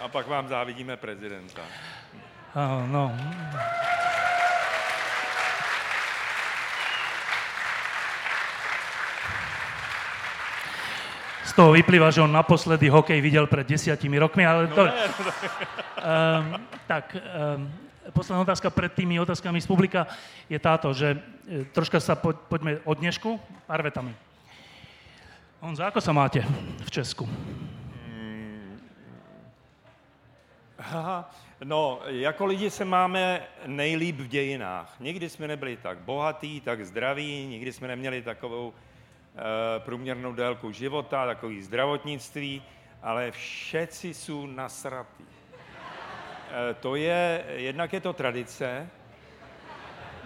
[0.00, 1.60] A pak vám závidíme prezidenta.
[2.56, 3.12] Uh, no.
[11.44, 14.86] Z toho vyplýva, že on naposledy hokej videl pred desiatimi rokmi, ale to...
[14.86, 17.68] No, um, tak, um,
[18.10, 20.06] posledná otázka pred tými otázkami z publika
[20.48, 21.14] je táto, že
[21.46, 24.16] e, troška sa po, poďme od dnešku, pár vetami.
[25.60, 26.40] Honza, ako sa máte
[26.80, 27.28] v Česku?
[30.80, 31.30] Aha,
[31.64, 34.96] no, jako lidi se máme nejlíp v dějinách.
[35.00, 41.26] Nikdy jsme nebyli tak bohatí, tak zdraví, nikdy jsme neměli takovou e, průměrnou délku života,
[41.26, 42.62] takový zdravotnictví,
[43.02, 45.24] ale všetci jsou nasratí.
[46.70, 48.88] E, to je, jednak je to tradice,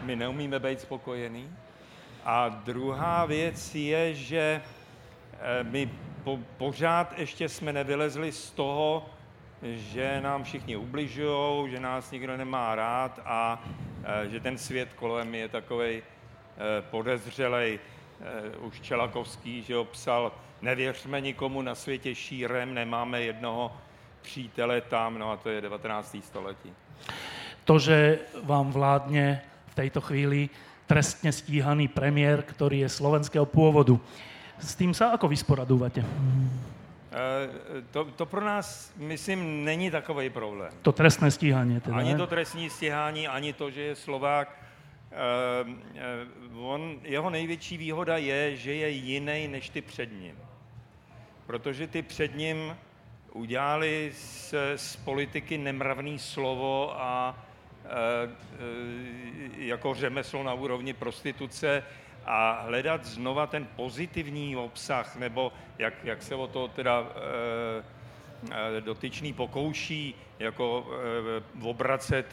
[0.02, 1.56] my neumíme být spokojení.
[2.24, 5.90] A druhá věc je, že e, my
[6.24, 9.13] po, pořád ještě jsme nevylezli z toho,
[9.64, 13.64] že nám všichni ubližují, že nás nikdo nemá rád a
[14.05, 16.03] e, že ten svět kolem je takový e,
[16.90, 17.79] podezřelej.
[17.79, 23.72] E, už Čelakovský, že ho psal, nevěřme nikomu na světě šírem, nemáme jednoho
[24.22, 26.16] přítele tam, no a to je 19.
[26.22, 26.72] století.
[27.64, 29.40] To, že vám vládne
[29.72, 30.48] v tejto chvíli
[30.85, 33.96] trestne stíhaný premiér, ktorý je slovenského pôvodu.
[34.61, 36.05] S tým sa ako vysporadúvate?
[37.14, 40.72] Eh, to, to pro nás, myslím, není takový problém.
[40.83, 41.81] To trestné stíhání.
[41.81, 44.59] Teda, ani to trestní stíhání, ani to, že je Slovák.
[45.64, 45.70] Uh,
[46.50, 50.38] uh, on, jeho největší výhoda je, že je jiný než ty před ním.
[51.46, 52.77] Protože ty před ním
[53.33, 57.38] udělali z, z politiky nemravný slovo a
[57.85, 61.83] uh, uh, jako řemeslo na úrovni prostituce
[62.26, 67.06] a hledat znova ten pozitivní obsah, nebo jak, jak se o to teda
[68.50, 70.87] e, dotyčný pokouší jako
[71.60, 72.26] e, obracet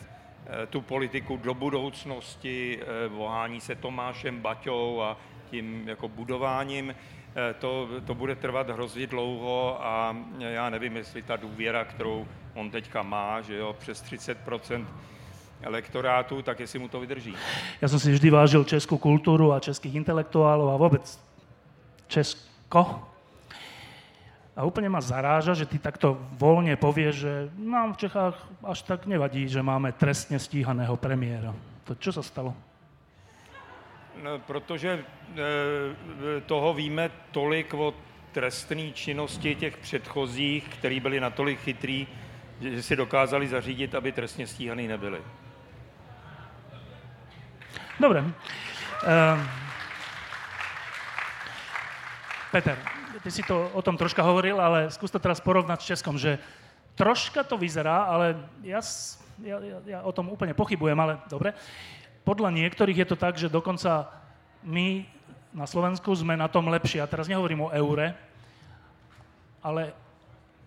[0.63, 5.17] e, tu politiku do budoucnosti, e, vohání se Tomášem Baťou a
[5.49, 11.35] tím jako budováním, e, to, to bude trvat hrozně dlouho a já nevím, jestli ta
[11.35, 14.37] důvěra, kterou on teďka má, že jo, přes 30
[15.61, 17.33] elektorátu, tak jestli mu to vydrží.
[17.81, 21.05] Ja som si vždy vážil českú kultúru a českých intelektuálov a vôbec
[22.11, 23.07] Česko.
[24.51, 28.35] A úplne ma zaráža, že ty takto voľne povieš, že nám v Čechách
[28.67, 31.55] až tak nevadí, že máme trestne stíhaného premiéra.
[31.87, 32.51] To čo sa stalo?
[34.19, 35.03] No, protože e,
[36.45, 37.95] toho víme tolik o
[38.31, 42.07] trestné činnosti těch předchozích, který byli natolik chytrý,
[42.61, 45.21] že si dokázali zařídit, aby trestně stíhaný nebyli.
[48.01, 48.25] Dobre.
[49.05, 49.37] Uh,
[52.49, 52.73] Peter,
[53.21, 56.41] ty si to o tom troška hovoril, ale skús to teraz porovnať s Českom, že
[56.97, 58.81] troška to vyzerá, ale ja,
[59.45, 61.53] ja, ja, o tom úplne pochybujem, ale dobre.
[62.25, 64.09] podľa niektorých je to tak, že dokonca
[64.65, 65.05] my
[65.53, 67.05] na Slovensku sme na tom lepšie.
[67.05, 68.17] A teraz nehovorím o eure,
[69.61, 69.93] ale,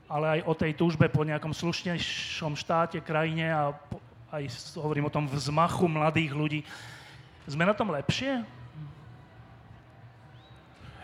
[0.07, 3.99] ale aj o tej túžbe po nejakom slušnejšom štáte, krajine a po,
[4.31, 6.63] aj hovorím o tom vzmachu mladých ľudí.
[7.45, 8.41] Sme na tom lepšie?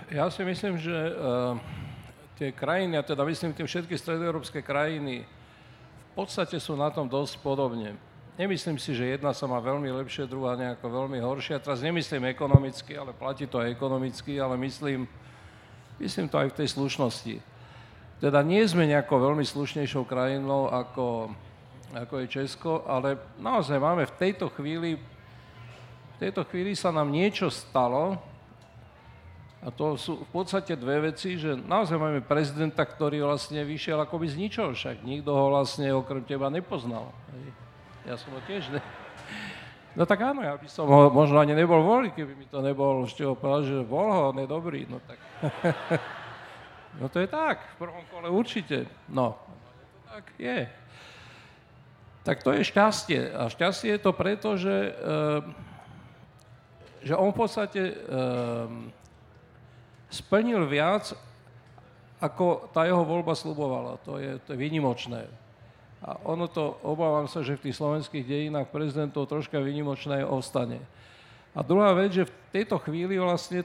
[0.08, 1.60] Ja si myslím, že uh,
[2.40, 5.28] tie krajiny, a teda myslím tým všetky stredoeurópske krajiny,
[6.10, 7.94] v podstate sú na tom dosť podobne.
[8.40, 11.60] Nemyslím si, že jedna sa má veľmi lepšie, druhá nejako veľmi horšie.
[11.60, 15.04] Teraz nemyslím ekonomicky, ale platí to aj ekonomicky, ale myslím,
[16.00, 17.36] myslím to aj v tej slušnosti.
[18.16, 21.36] Teda nie sme nejako veľmi slušnejšou krajinou ako,
[21.92, 24.96] ako je Česko, ale naozaj máme v tejto chvíli,
[26.20, 28.20] v tejto chvíli sa nám niečo stalo,
[29.64, 34.28] a to sú v podstate dve veci, že naozaj máme prezidenta, ktorý vlastne vyšiel akoby
[34.28, 37.08] z ničoho, však nikto ho vlastne okrem teba nepoznal.
[38.04, 38.84] Ja som ho tiež ne...
[39.96, 43.08] No tak áno, ja by som ho možno ani nebol voliť, keby mi to nebol
[43.08, 45.18] ešte povedal, že bol ho, on je dobrý, no tak...
[47.00, 48.84] no to je tak, v prvom kole určite.
[49.08, 49.40] No,
[50.04, 50.68] tak je.
[52.28, 53.32] Tak to je šťastie.
[53.32, 55.42] A šťastie je to preto, že, uh,
[57.00, 58.68] že on v podstate uh,
[60.10, 61.14] splnil viac,
[62.20, 63.96] ako tá jeho voľba slubovala.
[64.04, 65.24] To je, to je výnimočné.
[66.00, 70.80] A ono to, obávam sa, že v tých slovenských dejinách prezidentov troška výnimočné ostane.
[71.56, 73.64] A druhá vec, že v tejto chvíli vlastne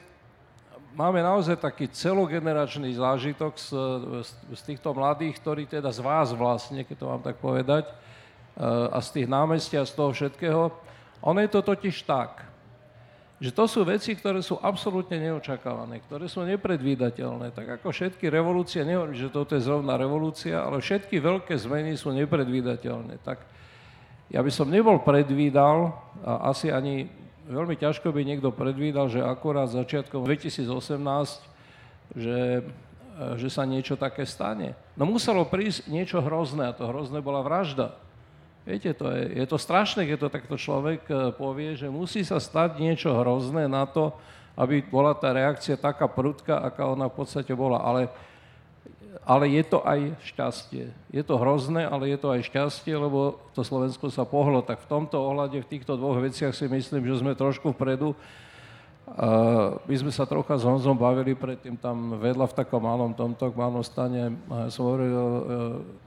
[0.96, 3.68] máme naozaj taký celogeneračný zážitok z,
[4.24, 7.94] z, z týchto mladých, ktorí teda z vás vlastne, keď to mám tak povedať, eh,
[8.92, 10.72] a z tých námestia, z toho všetkého.
[11.24, 12.44] Ono je to totiž tak,
[13.36, 17.52] že to sú veci, ktoré sú absolútne neočakávané, ktoré sú nepredvídateľné.
[17.52, 22.16] Tak ako všetky revolúcie, nehovorím, že toto je zrovna revolúcia, ale všetky veľké zmeny sú
[22.16, 23.20] nepredvídateľné.
[23.20, 23.44] Tak
[24.32, 25.92] ja by som nebol predvídal,
[26.24, 27.12] a asi ani
[27.44, 30.64] veľmi ťažko by niekto predvídal, že akorát začiatkom 2018,
[32.16, 32.64] že,
[33.36, 34.72] že sa niečo také stane.
[34.96, 38.05] No muselo prísť niečo hrozné a to hrozné bola vražda.
[38.66, 42.42] Viete, to je, je to strašné, keď to takto človek e, povie, že musí sa
[42.42, 44.10] stať niečo hrozné na to,
[44.58, 47.78] aby bola tá reakcia taká prudká, aká ona v podstate bola.
[47.78, 48.10] Ale,
[49.22, 50.90] ale je to aj šťastie.
[51.14, 54.58] Je to hrozné, ale je to aj šťastie, lebo to Slovensko sa pohlo.
[54.66, 58.18] Tak v tomto ohľade, v týchto dvoch veciach si myslím, že sme trošku vpredu.
[59.06, 63.54] Uh, my sme sa trocha s Honzom bavili predtým tam vedľa v takom malom tomto
[63.54, 64.34] malom stane.
[64.50, 66.05] Ja som hovoril, uh,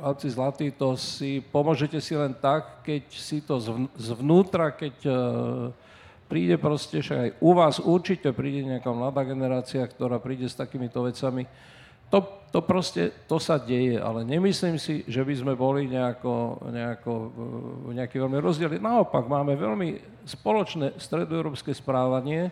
[0.00, 3.60] Alci Zlatý, to si pomôžete si len tak, keď si to
[4.00, 5.14] zvnútra, keď uh,
[6.30, 11.02] príde proste, však aj u vás určite príde nejaká mladá generácia, ktorá príde s takýmito
[11.02, 11.44] vecami.
[12.10, 17.12] To, to proste, to sa deje, ale nemyslím si, že by sme boli nejako, nejako,
[17.86, 18.82] e, nejaký veľmi rozdiel.
[18.82, 22.50] Naopak, máme veľmi spoločné stredoeurópske správanie,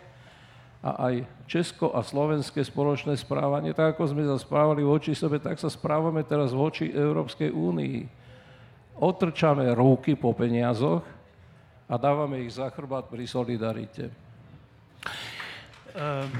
[0.79, 5.59] a aj Česko a slovenské spoločné správanie, tak ako sme sa správali voči sebe, tak
[5.59, 7.97] sa správame teraz voči Európskej únii.
[8.99, 11.03] Otrčame ruky po peniazoch
[11.87, 14.07] a dávame ich za chrbát pri solidarite.
[15.95, 16.31] Um.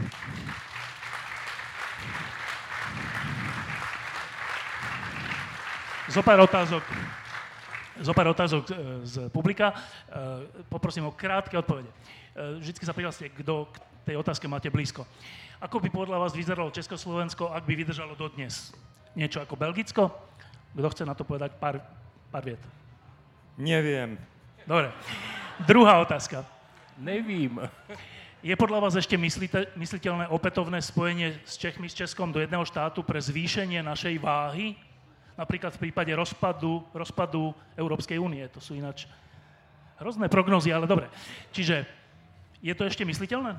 [6.10, 6.82] Zopár otázok,
[8.02, 8.74] zopár otázok e,
[9.06, 9.70] z publika.
[9.70, 9.76] E,
[10.66, 11.86] poprosím o krátke odpovede.
[11.86, 11.96] E,
[12.58, 13.70] vždycky sa prihláste, kto
[14.10, 15.06] tej otázke máte blízko.
[15.62, 18.74] Ako by podľa vás vyzeralo Československo, ak by vydržalo dodnes?
[19.14, 20.10] Niečo ako Belgicko?
[20.74, 21.78] Kto chce na to povedať pár,
[22.34, 22.62] pár viet?
[23.54, 24.18] Neviem.
[24.66, 24.90] Dobre.
[25.62, 26.42] Druhá otázka.
[26.98, 27.62] Nevím.
[28.42, 33.06] Je podľa vás ešte myslite, mysliteľné opätovné spojenie s Čechmi, s Českom do jedného štátu
[33.06, 34.74] pre zvýšenie našej váhy?
[35.38, 38.42] Napríklad v prípade rozpadu, rozpadu Európskej únie.
[38.56, 39.06] To sú ináč
[40.02, 41.12] hrozné prognozy, ale dobre.
[41.52, 41.99] Čiže
[42.60, 43.56] je to ešte mysliteľné?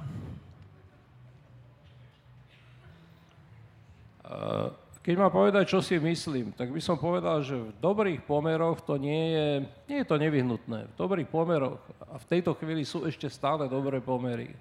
[5.00, 9.00] Keď mám povedať, čo si myslím, tak by som povedal, že v dobrých pomeroch to
[9.00, 9.48] nie je,
[9.88, 10.92] nie je to nevyhnutné.
[10.92, 14.52] V dobrých pomeroch, a v tejto chvíli sú ešte stále dobré pomery,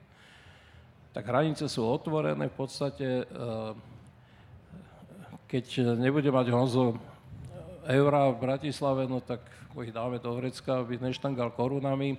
[1.12, 3.28] tak hranice sú otvorené v podstate,
[5.50, 6.96] keď nebude mať Honzo
[7.90, 9.44] eura v Bratislave, no tak
[9.80, 12.16] ich dáme do Vrecka, aby neštangal korunami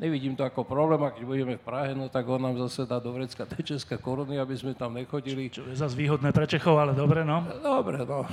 [0.00, 2.96] Nevidím to ako problém, a keď budeme v Prahe, no tak on nám zase dá
[2.96, 5.52] do vrecka tej české koruny, aby sme tam nechodili.
[5.52, 7.44] Čo je zase výhodné pre Čechov, ale dobre, no.
[7.60, 8.24] Dobre, no.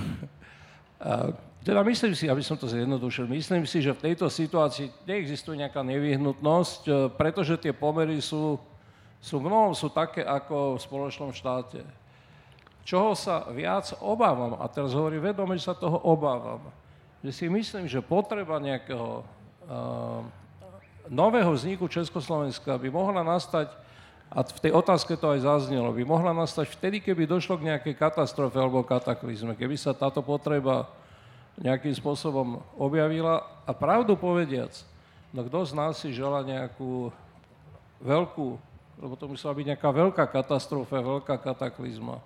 [1.03, 1.35] A,
[1.67, 5.83] teda myslím si, aby som to zjednodušil, myslím si, že v tejto situácii neexistuje nejaká
[5.83, 8.55] nevyhnutnosť, e, pretože tie pomery sú,
[9.19, 11.83] sú mnohom sú také ako v spoločnom štáte.
[12.87, 16.63] Čoho sa viac obávam, a teraz hovorím vedome, že sa toho obávam,
[17.19, 19.27] že si myslím, že potreba nejakého
[19.67, 20.23] uh,
[21.09, 23.71] nového vzniku Československa by mohla nastať,
[24.27, 27.95] a v tej otázke to aj zaznelo, by mohla nastať vtedy, keby došlo k nejakej
[27.95, 30.91] katastrofe alebo kataklizme, keby sa táto potreba
[31.57, 34.75] nejakým spôsobom objavila a pravdu povediac,
[35.31, 37.09] no kto z nás si žela nejakú
[38.03, 38.47] veľkú,
[39.01, 42.21] lebo to musela byť nejaká veľká katastrofa, veľká kataklizma.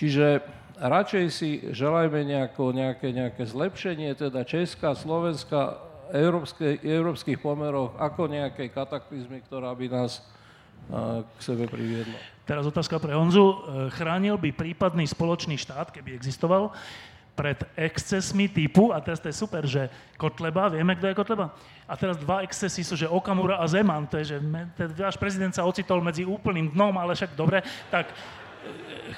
[0.00, 0.40] Čiže
[0.80, 8.68] radšej si želajme nejako, nejaké, nejaké zlepšenie, teda Česká, Slovenska, európske, európskych pomeroch, ako nejakej
[8.70, 10.22] kataklizmy, ktorá by nás
[11.36, 12.18] k sebe priviedla.
[12.48, 13.46] Teraz otázka pre Honzu.
[13.46, 13.56] E,
[13.94, 16.74] chránil by prípadný spoločný štát, keby existoval,
[17.38, 19.86] pred excesmi typu, a teraz to je super, že
[20.18, 21.54] Kotleba, vieme, kto je Kotleba?
[21.86, 24.36] A teraz dva excesy sú, že Okamura a Zeman, to je, že
[24.98, 28.10] váš prezident sa ocitol medzi úplným dnom, ale však dobre, tak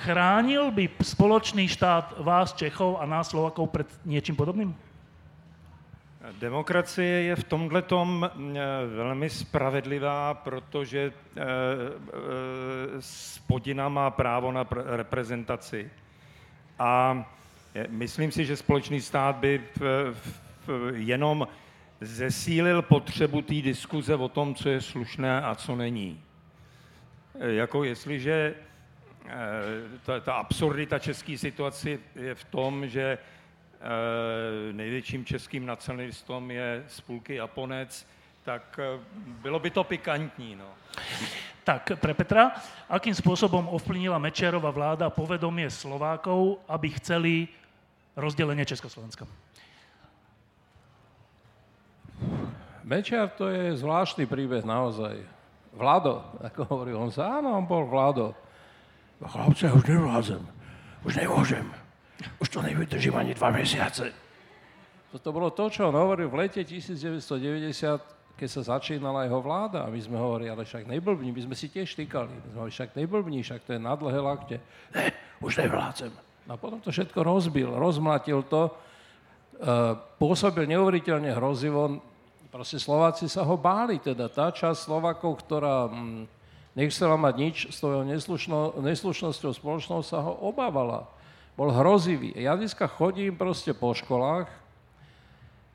[0.05, 4.77] chránil by spoločný štát vás, Čechov a nás, Slovakov, pred niečím podobným?
[6.31, 8.61] Demokracie je v tomhle tom eh,
[8.97, 11.43] velmi spravedlivá, protože eh, eh,
[13.01, 15.91] spodina má právo na reprezentaci.
[16.79, 17.25] A
[17.89, 19.61] myslím si, že společný stát by
[20.93, 21.49] jenom
[22.01, 26.21] zesílil potřebu té diskuze o tom, co je slušné a co není.
[27.39, 28.55] Jako jestliže
[30.03, 33.19] ta, ta absurdita české situace je v tom, že
[34.73, 38.07] největším českým nacionalistom je spolky Japonec,
[38.45, 39.01] tak eh,
[39.43, 40.57] bylo by to pikantní.
[40.57, 40.67] No.
[41.65, 42.59] Tak, pre Petra,
[42.91, 47.47] akým spôsobom ovplyvnila Mečerova vláda povedomie Slovákov, aby chceli
[48.19, 49.31] rozdelenie Československa?
[52.83, 55.23] Mečiar to je zvláštny príbeh naozaj.
[55.73, 58.35] Vlado, ako hovorí on sa, áno, on bol Vlado.
[59.23, 60.43] Chlapce, už nevládzem.
[61.07, 61.82] Už nemôžem.
[62.39, 64.13] Už to nevydržím ani dva mesiace.
[65.13, 67.21] Toto bolo to, čo on hovoril v lete 1990,
[68.33, 69.85] keď sa začínala jeho vláda.
[69.85, 72.33] A my sme hovorili, ale však neblbní, my sme si tiež týkali.
[72.33, 74.57] My sme hovorili, však neblbní, však to je na dlhé lakte.
[74.97, 75.13] Ne,
[75.45, 76.13] už nevládzem.
[76.49, 78.73] A potom to všetko rozbil, rozmlatil to, e,
[80.19, 82.03] pôsobil neuveriteľne hrozivo.
[82.51, 86.25] Proste Slováci sa ho báli, teda tá časť Slovakov, ktorá mm,
[86.75, 91.07] nechcela mať nič s tvojou neslušno, neslušnosťou spoločnou, sa ho obávala.
[91.53, 92.33] Bol hrozivý.
[92.33, 94.49] Ja dneska chodím proste po školách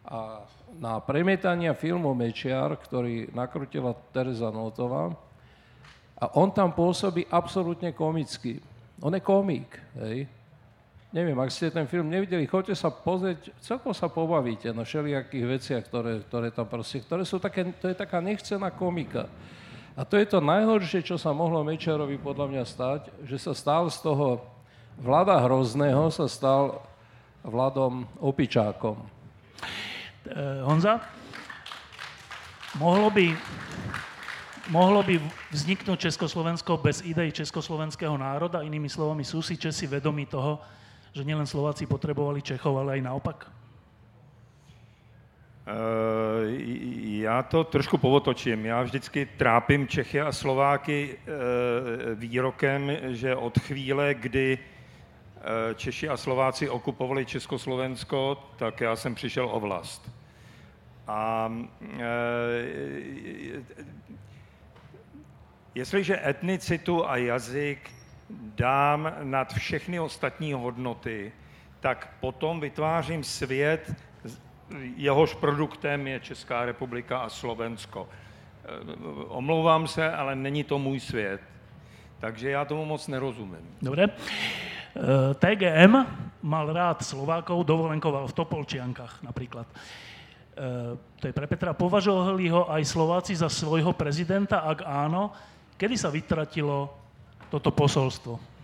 [0.10, 0.42] a
[0.82, 5.14] na premietania filmu Mečiar, ktorý nakrutila Teresa Notová,
[6.18, 8.58] a on tam pôsobí absolútne komicky.
[9.06, 9.70] On je komik,
[10.02, 10.26] hej.
[11.14, 15.84] Neviem, ak ste ten film nevideli, choďte sa pozrieť, celkom sa pobavíte na všelijakých veciach,
[15.86, 19.30] ktoré, ktoré tam proste, ktoré sú také, to je taká nechcená komika.
[19.94, 23.86] A to je to najhoršie, čo sa mohlo Mečerovi podľa mňa stať, že sa stal
[23.94, 24.57] z toho
[24.98, 26.82] vláda hrozného, sa stal
[27.46, 28.98] vládom opičákom.
[28.98, 29.06] E,
[30.66, 31.00] Honza,
[32.76, 33.32] mohlo by,
[34.74, 35.22] mohlo by
[35.54, 38.66] vzniknúť Československo bez idei československého národa?
[38.66, 40.60] Inými slovami, sú si Česi vedomí toho,
[41.14, 43.40] že nielen Slováci potrebovali Čechov, ale aj naopak?
[45.68, 46.46] Eh,
[47.20, 48.66] já to trošku povotočím.
[48.66, 54.60] Já vždycky trápím Čechy a Slováky eh, výrokem, že od chvíle, kdy
[55.76, 60.12] Češi a Slováci okupovali Československo, tak já jsem přišel o vlast.
[61.08, 61.52] A
[65.76, 67.92] jestliže etnicitu a jazyk
[68.30, 71.32] dám nad všechny ostatní hodnoty,
[71.80, 73.96] tak potom vytvářím svět,
[74.96, 78.10] jehož produktem je Česká republika a Slovensko.
[78.10, 78.68] Eh,
[79.28, 81.42] omlouvám se, ale není to můj svět.
[82.20, 83.78] Takže já tomu moc nerozumím.
[83.82, 84.08] Dobre.
[84.98, 85.94] Eh, TGM
[86.42, 89.70] mal rád Slovákov, dovolenkoval v Topolčiankach napríklad.
[89.70, 91.78] Eh, to je pre Petra.
[91.78, 94.66] Považovali ho aj Slováci za svojho prezidenta?
[94.66, 95.30] Ak áno,
[95.78, 96.90] kedy sa vytratilo
[97.54, 98.58] toto posolstvo?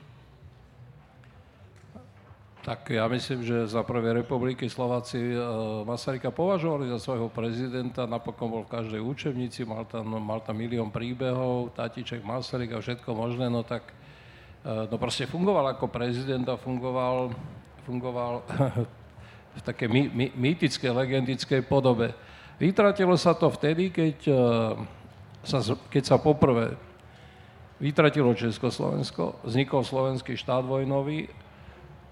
[2.64, 5.36] Tak ja myslím, že za Prvej republiky Slováci e,
[5.84, 10.88] Masaryka považovali za svojho prezidenta, napokon bol v každej učebnici, mal tam, mal tam milión
[10.88, 13.84] príbehov, Tatiček, Masaryk a všetko možné, no tak
[14.64, 17.36] no proste fungoval ako prezident a fungoval,
[17.84, 18.48] fungoval
[19.60, 22.16] v takej my, my, mýtickej, legendickej podobe.
[22.58, 24.36] Vytratilo sa to vtedy, keď e,
[25.44, 25.60] sa,
[25.92, 26.80] keď sa poprvé
[27.84, 31.28] vytratilo Československo, vznikol slovenský štát vojnový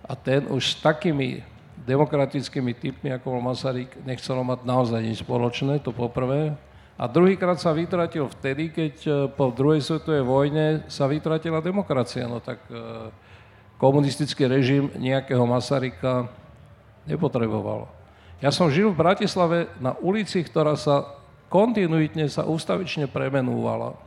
[0.04, 1.40] a ten už s takými
[1.88, 6.54] demokratickými typmi, ako bol Masaryk, nechcelo mať naozaj nič spoločné, to poprvé.
[7.02, 12.30] A druhýkrát sa vytratil vtedy, keď e, po druhej svetovej vojne sa vytratila demokracia.
[12.30, 12.78] No tak e,
[13.82, 16.30] komunistický režim nejakého Masaryka
[17.10, 17.90] nepotreboval.
[18.38, 21.18] Ja som žil v Bratislave na ulici, ktorá sa
[21.50, 23.98] kontinuitne sa ústavične premenúvala.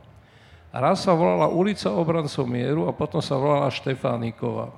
[0.71, 4.71] Raz sa volala ulica obrancov mieru a potom sa volala Štefánikova.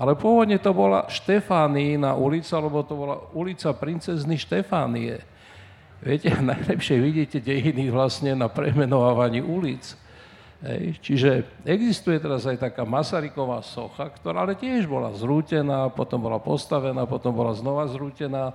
[0.00, 5.33] Ale pôvodne to bola Štefánína ulica, lebo to bola ulica princezny Štefánie.
[6.04, 9.96] Viete, najlepšie vidíte dejiny vlastne na premenovávaní ulic.
[10.60, 11.00] Hej.
[11.00, 11.30] Čiže
[11.64, 17.32] existuje teraz aj taká Masaryková socha, ktorá ale tiež bola zrútená, potom bola postavená, potom
[17.32, 18.52] bola znova zrútená.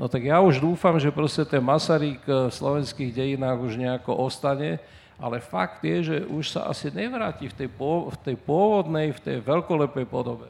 [0.00, 4.80] No tak ja už dúfam, že proste ten Masaryk v slovenských dejinách už nejako ostane,
[5.20, 9.36] ale fakt je, že už sa asi nevráti v tej, v tej pôvodnej, v tej
[9.44, 10.48] veľkolepej podobe.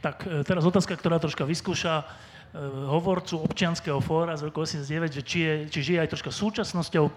[0.00, 2.04] Tak e, teraz otázka, ktorá troška vyskúša
[2.86, 7.10] hovorcu občianského fóra z roku 89, že či, je, či žije aj troška súčasnosťou.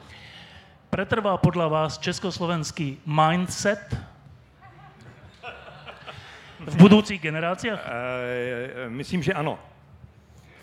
[0.90, 3.84] Pretrvá podľa vás československý mindset
[6.58, 7.80] v budúcich generáciách?
[7.80, 7.90] E,
[8.90, 9.60] myslím, že ano.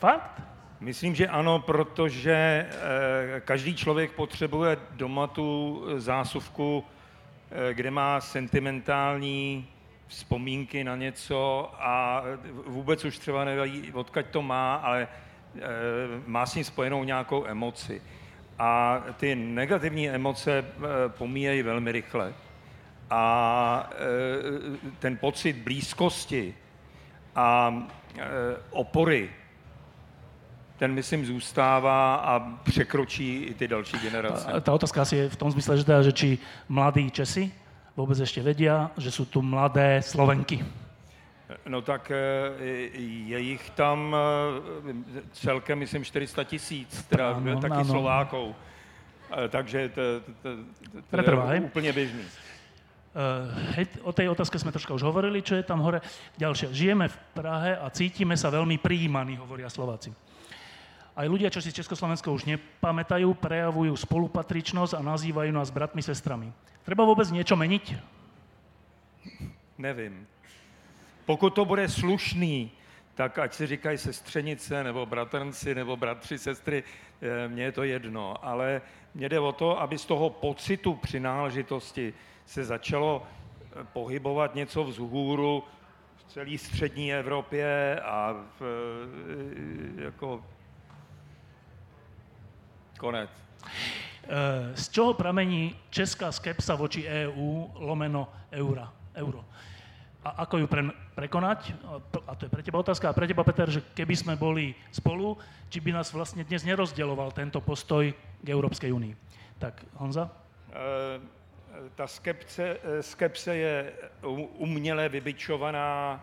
[0.03, 0.55] Fakt?
[0.85, 6.85] Myslím, že ano, protože eh, každý člověk potřebuje doma tu zásuvku,
[7.51, 9.68] eh, kde má sentimentální
[10.14, 12.22] vzpomínky na něco a
[12.66, 15.08] vůbec už třeba neví, odkaď to má, ale
[15.56, 15.60] eh,
[16.26, 18.02] má s ním spojenou nějakou emoci.
[18.58, 20.64] A ty negativní emoce
[21.08, 22.32] pomíjejí velmi rychle.
[23.10, 23.90] A
[24.98, 26.54] ten pocit blízkosti
[27.34, 27.74] a
[28.70, 29.30] opory
[30.76, 34.60] ten myslím zůstává a překročí i ty další generace.
[34.60, 36.38] Ta otázka asi je v tom smysle, že, teda, že či
[36.68, 37.52] mladí Česi
[37.97, 40.64] vůbec ještě vedia, že jsou tu mladé Slovenky.
[41.68, 42.16] No tak e,
[43.26, 47.84] je jich tam e, celkem, myslím, 400 tisíc, teda ano, taky ano.
[47.84, 48.55] Slovákov.
[49.45, 50.03] E, takže to,
[50.42, 50.49] to,
[51.11, 52.24] to, to je úplně běžný.
[53.14, 53.47] Uh,
[53.78, 56.03] hej, o tej otázke sme troška už hovorili, čo je tam hore.
[56.34, 56.74] Ďalšie.
[56.74, 60.11] Žijeme v Prahe a cítime sa veľmi prijímaní, hovoria Slováci.
[61.14, 66.51] Aj ľudia, čo si Československo už nepamätajú, prejavujú spolupatričnosť a nazývajú nás bratmi, sestrami.
[66.85, 67.97] Treba vôbec niečo meniť?
[69.80, 70.28] Nevím.
[71.26, 72.70] Pokud to bude slušný,
[73.14, 76.85] tak ať si říkají sestřenice, nebo bratrnci, nebo bratři, sestry,
[77.22, 78.45] eh, mně je to jedno.
[78.45, 78.82] Ale
[79.14, 82.14] mně jde o to, aby z toho pocitu přináležitosti
[82.47, 85.64] se začalo eh, pohybovat něco vzhůru
[86.16, 88.62] v celé střední Evropě a v,
[90.01, 90.45] eh, jako
[92.99, 93.30] Konec.
[94.25, 99.45] Eh, z čoho pramení česká skepsa voči EÚ lomeno eura, euro?
[100.25, 101.77] A ako ju pre, prekonať?
[102.25, 103.12] A to je pre teba otázka.
[103.12, 105.37] A pre teba, Peter, že keby sme boli spolu,
[105.68, 108.09] či by nás vlastne dnes nerozdeloval tento postoj
[108.41, 109.12] k Európskej únii.
[109.61, 110.33] Tak, Honza?
[110.72, 111.20] Uh,
[111.93, 113.93] ta skepse, skepse je
[114.57, 116.20] uměle vybičovaná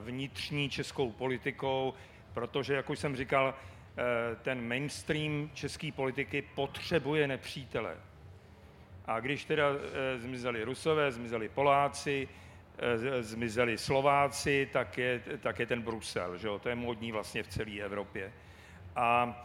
[0.00, 1.94] vnitřní českou politikou,
[2.34, 3.77] protože, jak už jsem říkal, Eh,
[4.42, 7.96] ten mainstream české politiky potřebuje nepřítele.
[9.06, 12.28] A když teda eh, zmizeli Rusové, zmizeli Poláci,
[12.78, 16.58] eh, zmizeli Slováci, tak je, tak je ten Brusel, že jo?
[16.58, 18.32] to je módní vlastně v celé Evropě.
[18.96, 19.44] A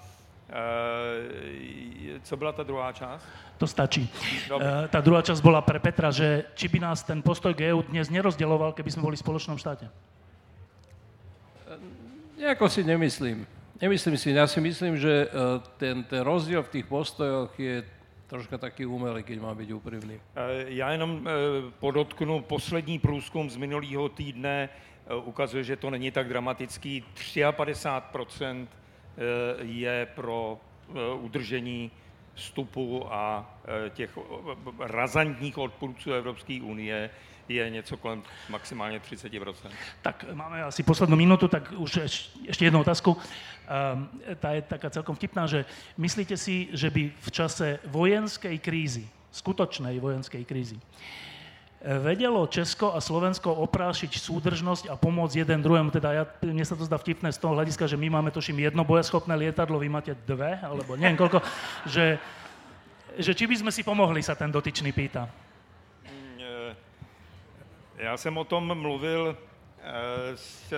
[2.24, 3.26] co byla ta druhá část?
[3.58, 4.12] To stačí.
[4.50, 4.92] Dobre.
[4.92, 8.12] tá druhá časť bola pre Petra, že či by nás ten postoj k EU dnes
[8.12, 9.88] nerozdeloval, keby sme boli v spoločnom štáte?
[12.38, 13.48] Nejako si nemyslím.
[13.82, 15.28] Nemyslím si, ja si myslím, že e,
[15.82, 17.82] ten, ten rozdiel v tých postojoch je
[18.30, 20.16] troška taký umelý, keď má byť úprimný.
[20.16, 20.22] E,
[20.78, 21.32] já jenom e,
[21.80, 24.70] podotknu, poslední průzkum z minulého týdne
[25.24, 27.04] ukazuje, že to není tak dramatický.
[27.52, 28.68] 53%
[29.62, 30.60] je pro
[31.20, 31.92] udržení
[32.34, 33.52] vstupu a
[33.94, 34.18] těch
[34.80, 37.10] razantních odpůrců Evropské unie
[37.56, 39.54] je něco kolem maximálně 30%.
[40.02, 41.98] Tak máme asi poslednú minútu, tak už
[42.48, 43.14] ešte jednu otázku.
[43.14, 45.66] Um, tá je taká celkom vtipná, že
[45.98, 50.78] myslíte si, že by v čase vojenskej krízy, skutočnej vojenskej krízy,
[51.84, 55.92] vedelo Česko a Slovensko oprášiť súdržnosť a pomôcť jeden druhému.
[55.92, 58.88] Teda ja, mne sa to zdá vtipné z toho hľadiska, že my máme toším jedno
[58.88, 61.44] bojaschopné lietadlo, vy máte dve, alebo neviem koľko,
[61.94, 62.16] že,
[63.20, 65.28] že či by sme si pomohli, sa ten dotyčný pýta.
[67.98, 70.74] Já jsem o tom mluvil eh, s,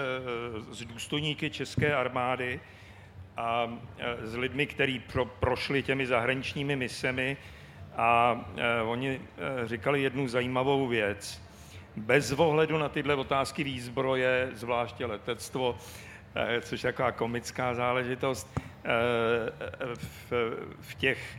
[0.72, 2.60] s důstojníky České armády
[3.38, 7.38] a eh, s lidmi, kteří pro, prošli těmi zahraničními misemi
[7.98, 9.22] a eh, oni
[9.66, 11.42] říkali jednu zajímavou věc.
[11.96, 15.78] Bez ohledu na tyhle otázky výzbroje, zvláště letectvo,
[16.62, 18.60] což je taková komická záležitost,
[19.96, 20.32] v,
[20.82, 21.38] v těch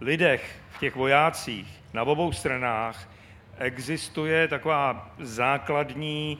[0.00, 3.08] lidech, v těch vojácích na obou stranách
[3.58, 6.38] existuje taková základní,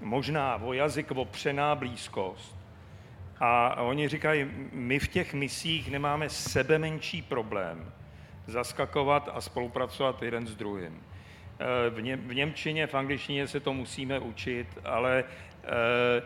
[0.00, 2.56] možná o jazyk opřená blízkost.
[3.40, 7.92] A oni říkají, my v těch misích nemáme sebe menší problém
[8.46, 11.02] zaskakovat a spolupracovat jeden s druhým.
[11.58, 15.24] Eh, v, ně, v Němčině, v angličtině se to musíme učit, ale
[15.64, 16.22] e,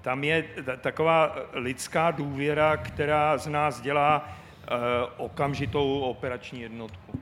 [0.00, 0.44] tam je
[0.80, 4.76] taková lidská důvěra, která z nás dělá e,
[5.16, 7.20] okamžitou operační jednotku.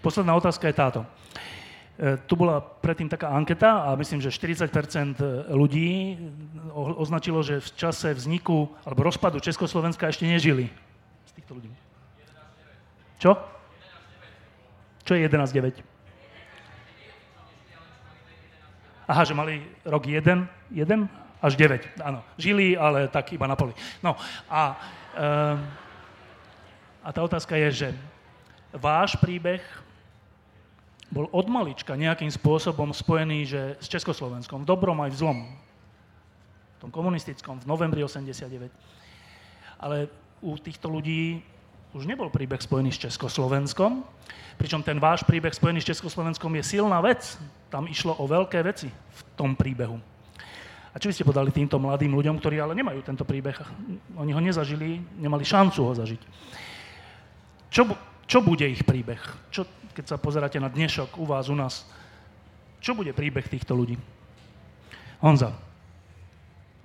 [0.00, 1.06] Posledná otázka je táto.
[1.98, 4.70] Tu bola predtým taká anketa a myslím, že 40%
[5.50, 6.14] ľudí
[6.74, 10.70] označilo, že v čase vzniku alebo rozpadu Československa ešte nežili.
[11.26, 11.74] Z týchto ľudí.
[13.18, 13.34] Čo?
[15.02, 15.82] Čo je 11.9?
[19.08, 20.78] Aha, že mali rok 1, 1
[21.42, 22.22] až 9, áno.
[22.38, 23.74] Žili, ale tak iba na poli.
[24.04, 24.14] No
[24.46, 24.78] a,
[25.18, 25.56] uh,
[27.02, 27.88] a tá otázka je, že
[28.70, 29.64] váš príbeh
[31.08, 35.38] bol od malička nejakým spôsobom spojený že s Československom, v dobrom aj v zlom.
[36.76, 38.70] V tom komunistickom, v novembri 89.
[39.80, 40.12] Ale
[40.44, 41.42] u týchto ľudí
[41.96, 44.04] už nebol príbeh spojený s Československom,
[44.60, 47.40] pričom ten váš príbeh spojený s Československom je silná vec.
[47.72, 49.96] Tam išlo o veľké veci v tom príbehu.
[50.92, 53.56] A čo by ste podali týmto mladým ľuďom, ktorí ale nemajú tento príbeh?
[54.18, 56.22] Oni ho nezažili, nemali šancu ho zažiť.
[57.68, 57.82] Čo,
[58.24, 59.20] čo bude ich príbeh?
[59.52, 61.82] Čo, keď sa pozeráte na dnešok u vás, u nás,
[62.78, 63.98] čo bude príbeh týchto ľudí?
[65.18, 65.58] Honza.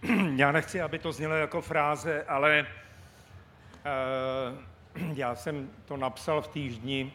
[0.42, 2.66] Já nechci, aby to znělo jako fráze, ale
[3.86, 7.12] uh, já jsem to napsal v týždni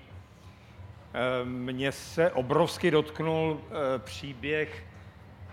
[1.14, 4.84] Eh, mně se obrovsky dotknul eh, příběh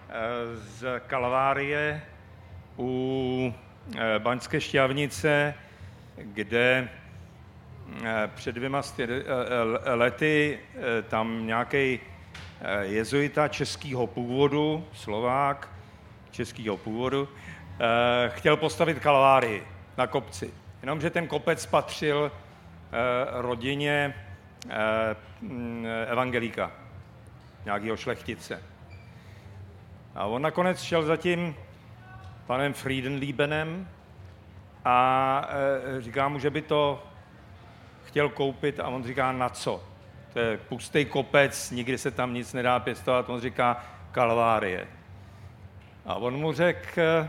[0.10, 0.14] eh,
[0.56, 2.02] z Kalvárie
[2.78, 3.54] u
[4.20, 5.54] Baňské šťavnice,
[6.16, 6.90] kde
[8.36, 8.82] před dvěma
[9.86, 10.60] lety
[11.10, 12.00] tam nějaký
[12.82, 15.70] jezuita českého původu, Slovák
[16.32, 17.30] českého původu,
[18.28, 19.68] chtěl postavit kalvárii
[19.98, 20.54] na kopci.
[20.82, 22.32] Jenomže ten kopec patřil
[23.32, 24.14] rodině
[24.70, 26.72] Eh, mm, evangelíka,
[27.66, 28.64] nějakého šlechtice.
[30.16, 31.56] A on nakonec šel za tím
[32.46, 33.88] panem Friedenliebenem
[34.86, 35.50] a
[36.00, 37.04] říká mu, že by to
[38.06, 39.84] chtěl koupit a on říká, na co?
[40.34, 43.30] To je pustý kopec, nikdy se tam nic nedá pěstovat.
[43.30, 44.88] On říká, kalvárie.
[46.06, 47.28] A on mu řekl, e,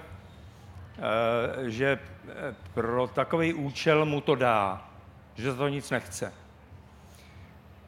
[1.71, 1.99] že
[2.75, 4.91] pro takový účel mu to dá,
[5.35, 6.33] že za to nic nechce.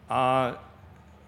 [0.08, 0.50] A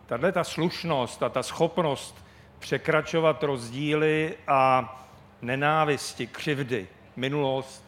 [0.07, 2.25] tahle ta slušnost a ta schopnost
[2.59, 4.97] překračovat rozdíly a
[5.43, 7.85] nenávisti, křivdy, minulost,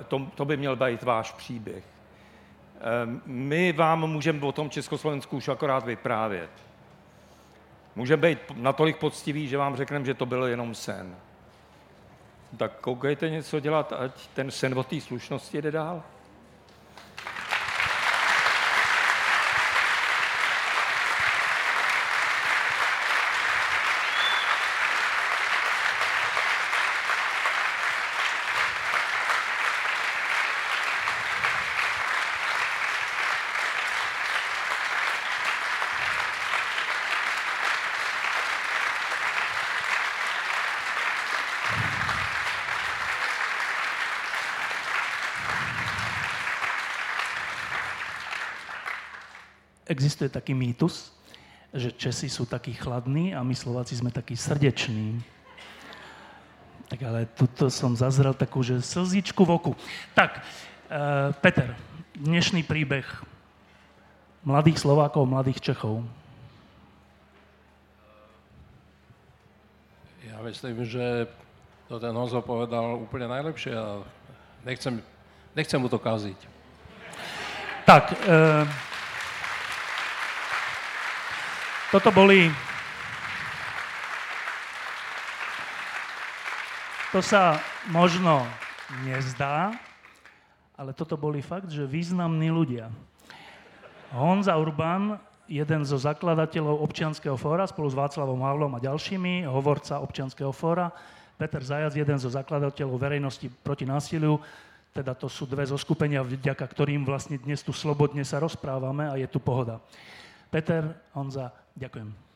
[0.00, 1.84] eh, to, to by měl být váš příběh.
[2.80, 6.50] Eh, my vám můžeme o tom Československu už akorát vyprávět.
[7.96, 11.16] Můžeme být natolik poctiví, že vám řekneme, že to byl jenom sen.
[12.56, 16.02] Tak koukejte něco dělat, ať ten sen o té slušnosti jde dál.
[49.88, 51.10] Existuje taký mýtus,
[51.72, 55.20] že Česi sú takí chladní a my Slováci sme takí srdeční.
[56.88, 59.72] Tak ale tuto som zazrel takú, že slzičku v oku.
[60.16, 61.76] Tak, uh, Peter,
[62.16, 63.04] dnešný príbeh
[64.44, 66.04] mladých Slovákov, mladých Čechov.
[70.24, 71.28] Ja myslím, že
[71.88, 74.00] to ten Honzo povedal úplne najlepšie a
[74.64, 75.04] nechcem,
[75.52, 76.40] nechcem mu to kaziť.
[77.84, 78.64] Tak, uh,
[81.88, 82.52] toto boli...
[87.16, 87.56] To sa
[87.88, 88.44] možno
[89.08, 89.72] nezdá,
[90.76, 92.92] ale toto boli fakt, že významní ľudia.
[94.12, 95.16] Honza Urban,
[95.48, 100.92] jeden zo zakladateľov občianského fóra spolu s Václavom Havlom a ďalšími, hovorca občianského fóra,
[101.40, 104.36] Peter Zajac, jeden zo zakladateľov verejnosti proti násiliu,
[104.92, 109.28] teda to sú dve zoskupenia, vďaka ktorým vlastne dnes tu slobodne sa rozprávame a je
[109.28, 109.80] tu pohoda.
[110.48, 112.28] Peter, Honza, Ďakujem.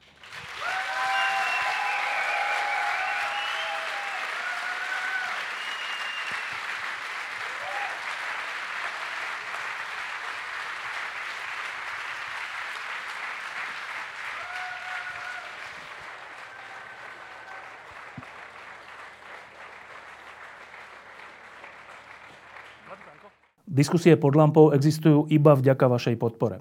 [23.72, 26.61] Diskusie pod lampou existujú iba vďaka vašej podpore.